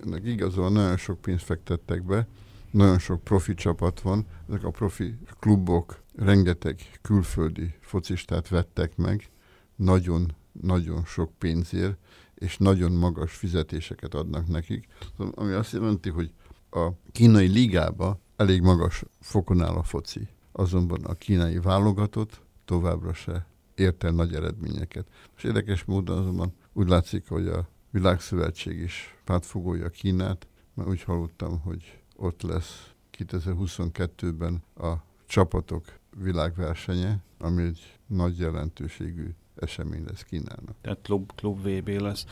[0.05, 2.27] ennek igazol nagyon sok pénzt fektettek be,
[2.75, 9.29] nagyon sok profi csapat van, ezek a profi klubok rengeteg külföldi focistát vettek meg,
[9.75, 11.97] nagyon-nagyon sok pénzért,
[12.35, 14.87] és nagyon magas fizetéseket adnak nekik,
[15.31, 16.33] ami azt jelenti, hogy
[16.69, 20.27] a kínai ligába elég magas fokon áll a foci.
[20.51, 25.07] Azonban a kínai válogatott továbbra se ért el nagy eredményeket.
[25.37, 31.59] És érdekes módon azonban úgy látszik, hogy a Világszövetség is pártfogolja Kínát, mert úgy hallottam,
[31.59, 34.93] hogy ott lesz 2022-ben a
[35.25, 35.83] csapatok
[36.17, 40.75] világversenye, ami egy nagy jelentőségű esemény lesz Kínának.
[40.81, 42.25] Tehát klub, klub VB lesz.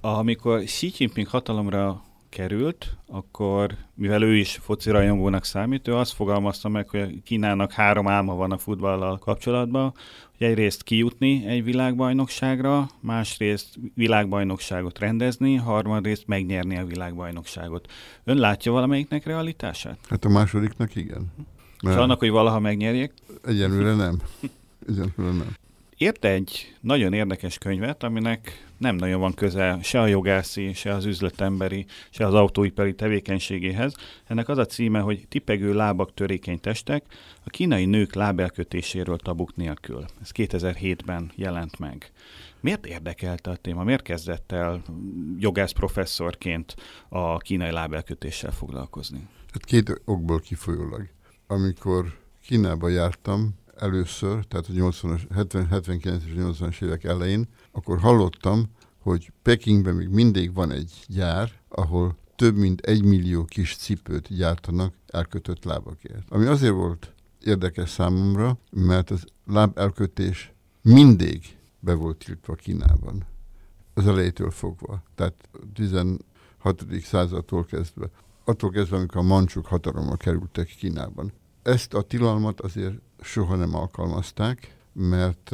[0.00, 6.68] Amikor Xi Jinping hatalomra került, akkor, mivel ő is foci rajongónak számít, ő azt fogalmazta
[6.68, 9.94] meg, hogy Kínának három álma van a futballal kapcsolatban,
[10.38, 17.92] hogy egyrészt kijutni egy világbajnokságra, másrészt világbajnokságot rendezni, harmadrészt megnyerni a világbajnokságot.
[18.24, 19.98] Ön látja valamelyiknek realitását?
[20.08, 21.32] Hát a másodiknak igen.
[21.80, 23.12] És annak, hogy valaha megnyerjék?
[23.44, 24.20] Egyenlőre nem.
[24.86, 25.56] Egyenlőre nem
[25.98, 31.04] írt egy nagyon érdekes könyvet, aminek nem nagyon van köze se a jogászi, se az
[31.04, 33.94] üzletemberi, se az autóipari tevékenységéhez.
[34.26, 37.04] Ennek az a címe, hogy Tipegő lábak, törékeny testek,
[37.44, 40.04] a kínai nők lábelkötéséről tabuk nélkül.
[40.22, 42.10] Ez 2007-ben jelent meg.
[42.60, 43.84] Miért érdekelte a téma?
[43.84, 44.82] Miért kezdett el
[45.38, 46.74] jogász professzorként
[47.08, 49.26] a kínai lábelkötéssel foglalkozni?
[49.52, 51.08] Hát két okból kifolyólag.
[51.46, 58.64] Amikor Kínába jártam, először, tehát a 80 70, 79 és 80-as évek elején, akkor hallottam,
[58.98, 64.94] hogy Pekingben még mindig van egy gyár, ahol több mint egy millió kis cipőt gyártanak
[65.06, 66.24] elkötött lábakért.
[66.28, 67.12] Ami azért volt
[67.44, 70.52] érdekes számomra, mert az lábelkötés
[70.82, 73.26] mindig be volt tiltva Kínában.
[73.94, 75.02] Az elejétől fogva.
[75.14, 76.24] Tehát 16.
[77.02, 78.10] századtól kezdve.
[78.44, 81.32] Attól kezdve, amikor a mancsuk hatalommal kerültek Kínában.
[81.62, 85.50] Ezt a tilalmat azért soha nem alkalmazták, mert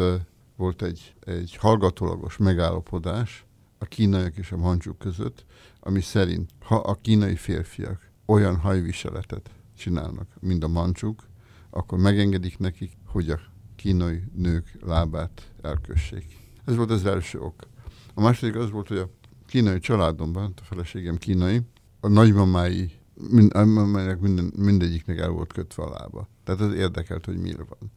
[0.57, 3.45] volt egy, egy hallgatólagos megállapodás
[3.79, 5.45] a kínaiak és a mancsuk között,
[5.81, 11.27] ami szerint, ha a kínai férfiak olyan hajviseletet csinálnak, mint a mancsuk,
[11.71, 13.41] akkor megengedik nekik, hogy a
[13.77, 16.37] kínai nők lábát elkössék.
[16.65, 17.69] Ez volt az első ok.
[18.15, 19.11] A második az volt, hogy a
[19.47, 21.61] kínai családomban, a feleségem kínai,
[22.01, 26.29] a nagymamái mind, amelynek minden, mindegyiknek el volt kötve a lába.
[26.45, 27.93] Tehát ez érdekelt, hogy miért van.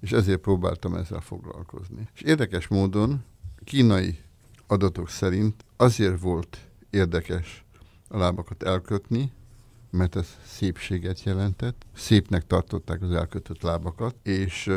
[0.00, 2.08] És ezért próbáltam ezzel foglalkozni.
[2.14, 3.24] És érdekes módon
[3.64, 4.18] kínai
[4.66, 6.58] adatok szerint azért volt
[6.90, 7.64] érdekes
[8.08, 9.32] a lábakat elkötni,
[9.90, 11.86] mert ez szépséget jelentett.
[11.94, 14.70] Szépnek tartották az elkötött lábakat, és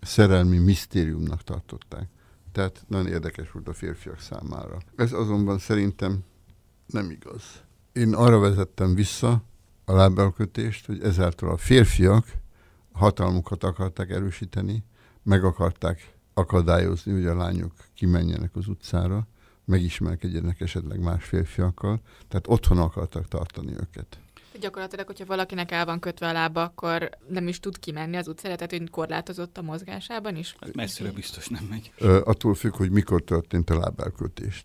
[0.00, 2.08] szerelmi misztériumnak tartották.
[2.52, 4.78] Tehát nagyon érdekes volt a férfiak számára.
[4.96, 6.24] Ez azonban szerintem
[6.86, 7.62] nem igaz
[8.00, 9.42] én arra vezettem vissza
[9.84, 12.26] a lábelkötést, hogy ezáltal a férfiak
[12.92, 14.84] hatalmukat akarták erősíteni,
[15.22, 19.26] meg akarták akadályozni, hogy a lányok kimenjenek az utcára,
[19.64, 24.18] megismerkedjenek esetleg más férfiakkal, tehát otthon akartak tartani őket.
[24.60, 28.54] Gyakorlatilag, hogyha valakinek el van kötve a lába, akkor nem is tud kimenni az utcára,
[28.54, 30.56] tehát hogy korlátozott a mozgásában is?
[30.60, 31.92] Ez messzire biztos nem megy.
[31.98, 34.64] Ö, attól függ, hogy mikor történt a lábelkötést.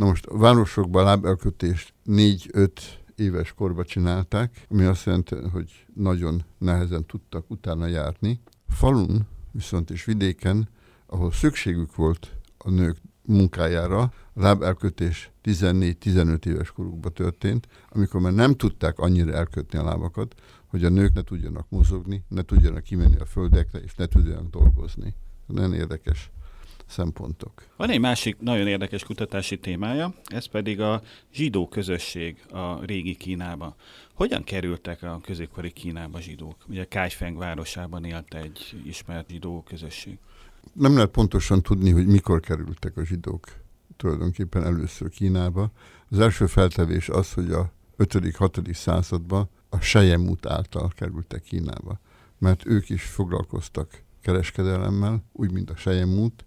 [0.00, 2.70] Na most a városokban lábelkötést 4-5
[3.16, 8.40] éves korba csinálták, ami azt jelenti, hogy nagyon nehezen tudtak utána járni.
[8.68, 10.68] Falun, viszont is vidéken,
[11.06, 18.54] ahol szükségük volt a nők munkájára, a lábelkötés 14-15 éves korukban történt, amikor már nem
[18.54, 20.34] tudták annyira elkötni a lábakat,
[20.66, 25.14] hogy a nők ne tudjanak mozogni, ne tudjanak kimenni a földekre, és ne tudjanak dolgozni.
[25.46, 26.30] Nagyon érdekes
[26.90, 27.66] szempontok.
[27.76, 33.76] Van egy másik nagyon érdekes kutatási témája, ez pedig a zsidó közösség a régi Kínába.
[34.14, 36.56] Hogyan kerültek a középkori Kínába zsidók?
[36.68, 40.18] Ugye Kaifeng városában élt egy ismert zsidó közösség.
[40.72, 43.46] Nem lehet pontosan tudni, hogy mikor kerültek a zsidók
[43.96, 45.70] tulajdonképpen először Kínába.
[46.08, 48.72] Az első feltevés az, hogy a 5.-6.
[48.74, 52.00] században a Sejemút által kerültek Kínába,
[52.38, 56.44] mert ők is foglalkoztak kereskedelemmel, úgy, mint a Sejemút,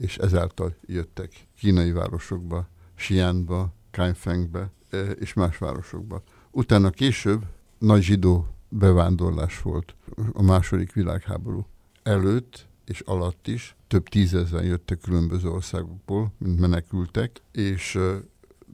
[0.00, 2.68] és ezáltal jöttek kínai városokba,
[2.98, 4.70] Xi'anba, Kaifengbe
[5.18, 6.22] és más városokba.
[6.50, 7.42] Utána később
[7.78, 9.94] nagy zsidó bevándorlás volt
[10.32, 11.66] a második világháború
[12.02, 13.76] előtt és alatt is.
[13.86, 17.98] Több tízezeren jöttek különböző országokból, mint menekültek, és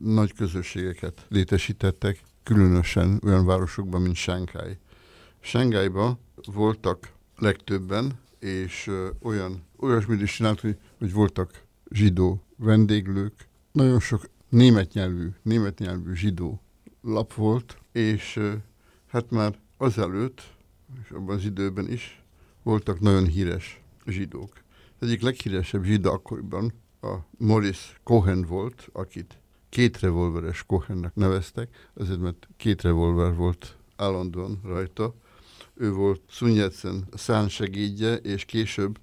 [0.03, 4.79] nagy közösségeket létesítettek, különösen olyan városokban, mint Shanghai.
[5.41, 8.91] Shanghaiban voltak legtöbben, és
[9.23, 16.15] olyan, olyasmit is csinált, hogy, hogy voltak zsidó vendéglők, nagyon sok német nyelvű, német nyelvű
[16.15, 16.61] zsidó
[17.03, 18.41] lap volt, és
[19.07, 20.43] hát már azelőtt,
[21.05, 22.23] és abban az időben is
[22.63, 24.53] voltak nagyon híres zsidók.
[24.99, 29.39] Az egyik leghíresebb zsidó akkoriban a Morris Cohen volt, akit
[29.69, 35.15] két revolveres Cohennek neveztek, azért mert két revolver volt állandóan rajta.
[35.75, 38.99] Ő volt Sun Yat-sen szánsegédje, és később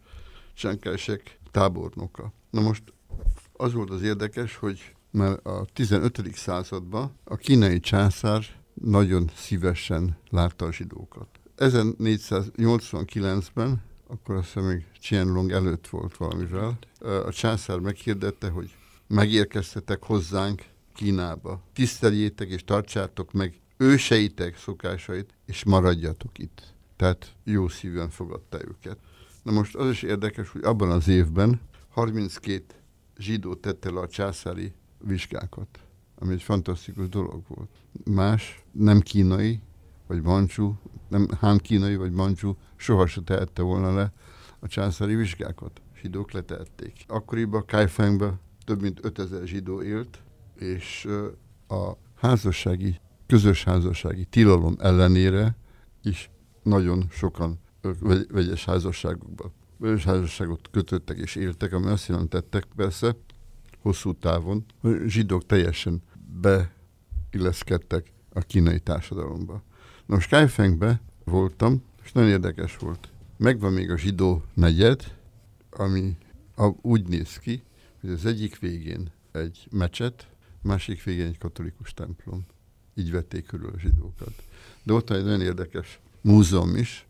[0.79, 2.33] Kai-shek tábornoka.
[2.49, 2.83] Na most
[3.53, 6.35] az volt az érdekes, hogy már a 15.
[6.35, 11.27] században a kínai császár nagyon szívesen látta a zsidókat.
[11.57, 18.75] 1489-ben, akkor azt hiszem még Qianlong előtt volt valamivel, a császár meghirdette, hogy
[19.07, 21.61] megérkeztetek hozzánk Kínába.
[21.73, 26.73] Tiszteljétek és tartsátok meg őseitek szokásait, és maradjatok itt.
[26.95, 28.97] Tehát jó szívűen fogadta őket.
[29.47, 32.63] Na most az is érdekes, hogy abban az évben 32
[33.17, 35.79] zsidó tette le a császári vizsgákat,
[36.15, 37.69] ami egy fantasztikus dolog volt.
[38.05, 39.59] Más, nem kínai,
[40.07, 44.13] vagy mancsú, nem hán kínai, vagy mancsú, sohasem tehette volna le
[44.59, 45.81] a császári vizsgákat.
[46.01, 47.05] Zsidók letehették.
[47.07, 50.23] Akkoriban Kaifengben több mint 5000 zsidó élt,
[50.55, 51.07] és
[51.67, 55.55] a házassági, közös házassági tilalom ellenére
[56.01, 56.29] is
[56.63, 57.59] nagyon sokan
[58.29, 63.15] vegyes házasságokban vegyes házasságot kötöttek és éltek, ami azt jelentettek persze
[63.81, 66.01] hosszú távon, hogy zsidók teljesen
[67.31, 69.63] beilleszkedtek a kínai társadalomba.
[70.05, 73.09] Na most Kaifengbe voltam, és nagyon érdekes volt.
[73.37, 75.15] Megvan még a zsidó negyed,
[75.71, 76.17] ami
[76.81, 77.63] úgy néz ki,
[78.01, 80.27] hogy az egyik végén egy mecset,
[80.61, 82.45] másik végén egy katolikus templom.
[82.95, 84.43] Így vették körül a zsidókat.
[84.83, 87.06] De ott van egy nagyon érdekes múzeum is,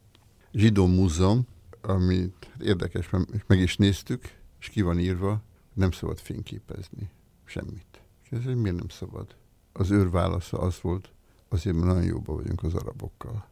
[0.51, 1.47] zsidó múzeum,
[1.81, 5.41] amit érdekes, mert meg is néztük, és ki van írva,
[5.73, 7.09] nem szabad fényképezni
[7.45, 8.01] semmit.
[8.23, 9.35] És ez miért nem szabad?
[9.73, 11.09] Az őr válasza az volt,
[11.49, 13.47] azért, mert nagyon jóban vagyunk az arabokkal.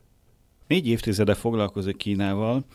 [0.67, 2.65] Négy évtizede foglalkozik Kínával,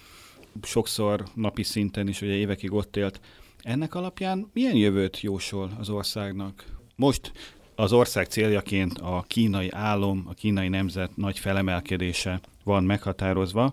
[0.62, 3.20] sokszor napi szinten is, ugye évekig ott élt.
[3.62, 6.64] Ennek alapján milyen jövőt jósol az országnak?
[6.96, 7.32] Most
[7.74, 13.72] az ország céljaként a kínai álom, a kínai nemzet nagy felemelkedése van meghatározva.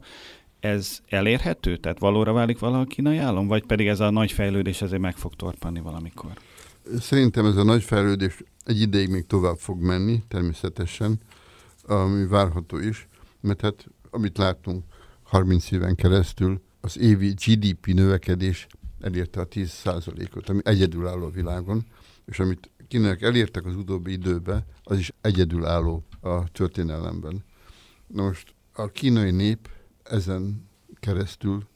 [0.60, 1.78] Ez elérhető?
[1.78, 3.48] Tehát valóra válik valaha a kínai álom?
[3.48, 6.32] Vagy pedig ez a nagy fejlődés azért meg fog torpanni valamikor?
[7.00, 11.20] Szerintem ez a nagy fejlődés egy ideig még tovább fog menni, természetesen,
[11.84, 13.08] ami várható is,
[13.42, 14.84] mert hát amit láttunk
[15.24, 18.68] 30 éven keresztül, az évi GDP növekedés
[19.02, 21.86] elérte a 10%-ot, ami egyedülálló a világon,
[22.26, 27.44] és amit kinek elértek az utóbbi időben, az is egyedülálló a történelemben.
[28.08, 29.70] Na most a kínai nép
[30.10, 31.68] ezen keresztül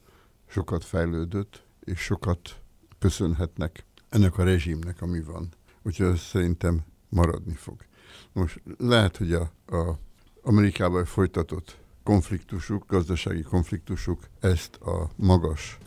[0.47, 2.61] sokat fejlődött, és sokat
[2.99, 5.49] köszönhetnek ennek a rezsimnek, ami van.
[5.81, 7.85] Úgyhogy ez szerintem maradni fog.
[8.33, 9.97] Most lehet, hogy a, a
[10.41, 15.77] Amerikában folytatott konfliktusuk, gazdasági konfliktusuk ezt a magas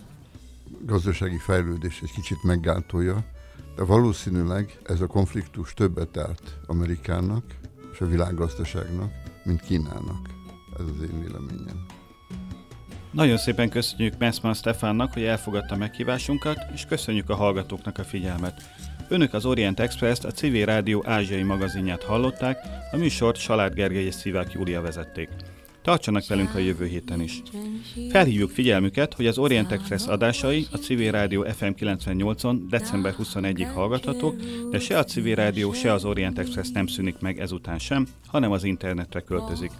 [0.81, 3.25] gazdasági fejlődést egy kicsit meggátolja,
[3.77, 7.45] de valószínűleg ez a konfliktus többet árt Amerikának
[7.93, 9.13] és a világgazdaságnak,
[9.45, 10.29] mint Kínának.
[10.79, 12.04] Ez az én véleményem.
[13.15, 18.63] Nagyon szépen köszönjük Messman Stefánnak, hogy elfogadta meghívásunkat, és köszönjük a hallgatóknak a figyelmet.
[19.09, 22.59] Önök az Orient Express-t, a CV Rádió ázsiai magazinját hallották,
[22.93, 25.29] a műsort Salád Gergely és Szivák Júlia vezették.
[25.83, 27.43] Tartsanak velünk a jövő héten is.
[28.11, 34.37] Felhívjuk figyelmüket, hogy az Orient Express adásai a Civil Rádió FM 98-on december 21-ig hallgathatók,
[34.71, 38.53] de se a Civil Rádió, se az Orient Express nem szűnik meg ezután sem, hanem
[38.53, 39.71] az internetre költözik.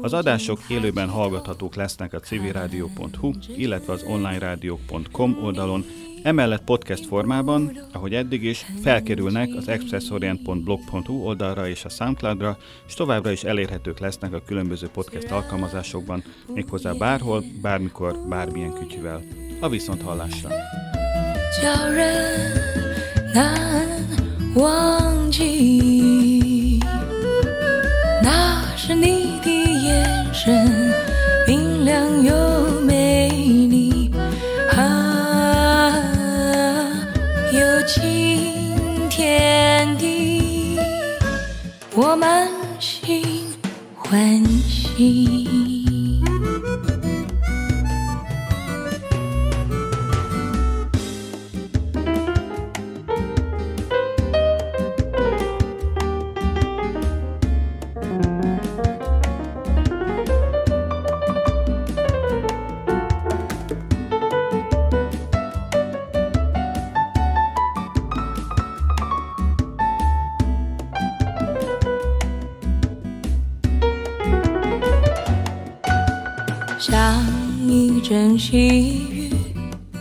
[0.00, 5.84] Az adások élőben hallgathatók lesznek a civilradio.hu, illetve az onlineradio.com oldalon,
[6.22, 12.56] Emellett podcast formában, ahogy eddig is, felkerülnek az expressorient.blog.hu oldalra és a Soundcloudra,
[12.86, 16.24] és továbbra is elérhetők lesznek a különböző podcast alkalmazásokban,
[16.54, 19.22] méghozzá bárhol, bármikor, bármilyen kütyüvel.
[19.60, 20.48] A viszont hallásra!
[21.52, 21.92] 叫
[30.44, 30.92] 真。
[31.46, 33.28] 明亮又美
[33.70, 34.10] 丽，
[34.76, 35.92] 啊，
[37.52, 40.78] 有情天地，
[41.94, 42.48] 我满
[42.80, 43.44] 心
[43.96, 45.71] 欢喜。
[78.38, 78.58] 细
[79.10, 79.30] 雨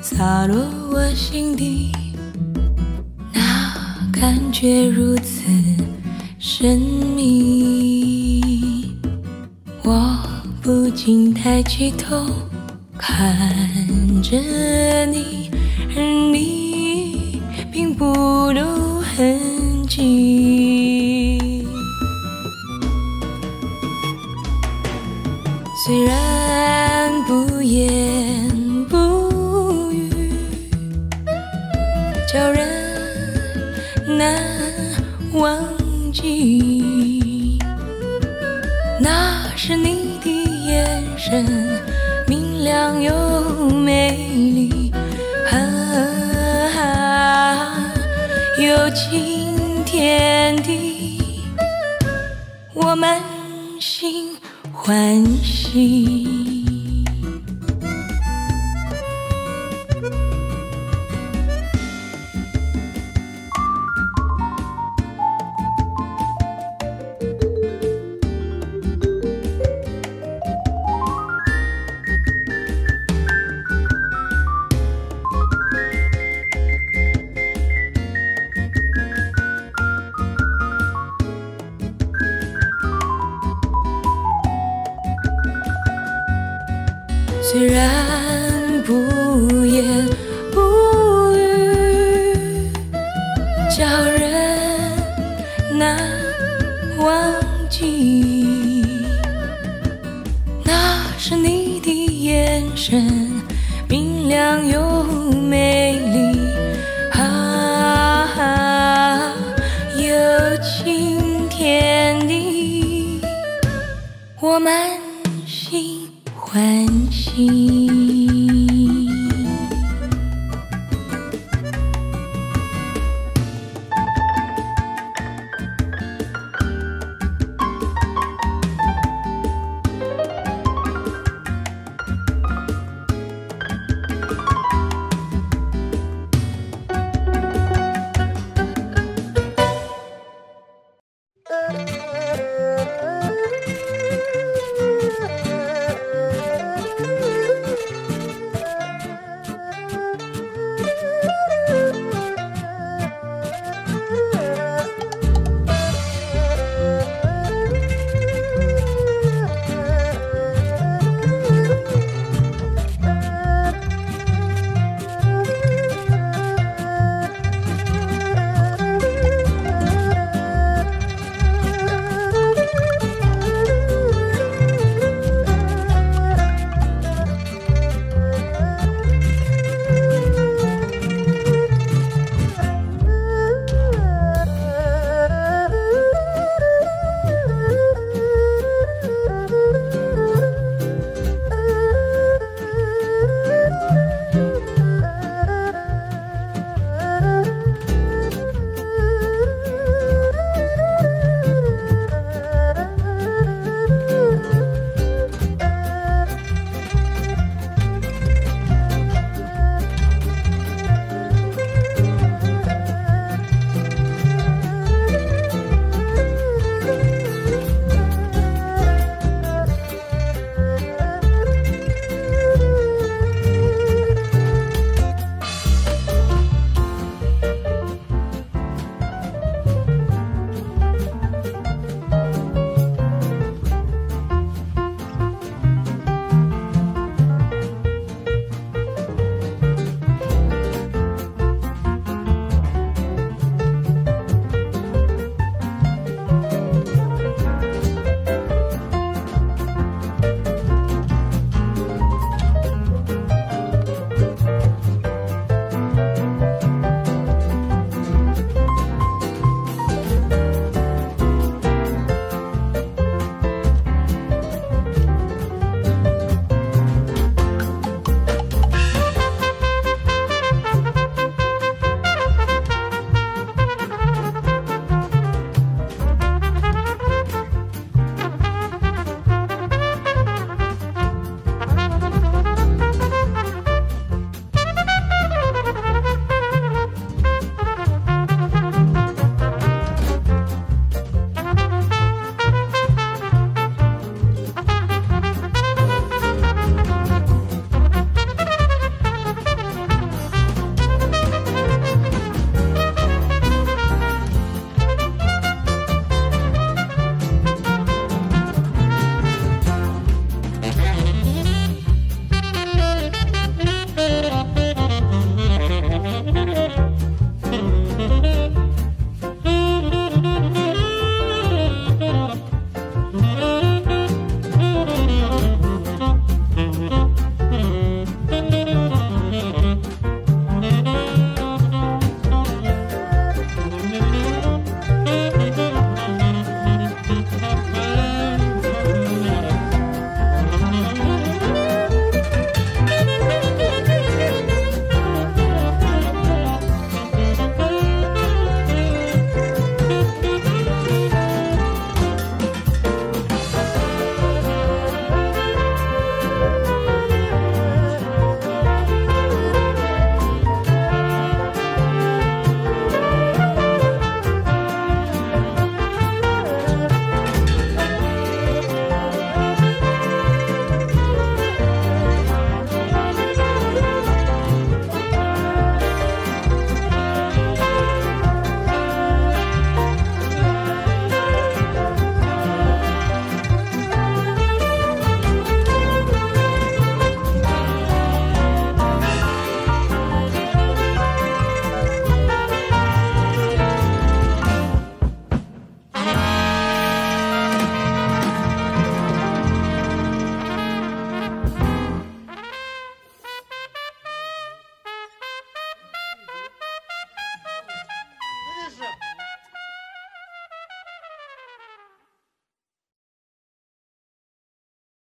[0.02, 0.58] 洒落
[0.92, 1.92] 我心底，
[3.34, 5.44] 那感觉如此
[6.40, 6.80] 神
[7.16, 8.42] 秘。
[9.84, 10.18] 我
[10.62, 12.26] 不禁抬起头
[103.88, 104.91] 明亮又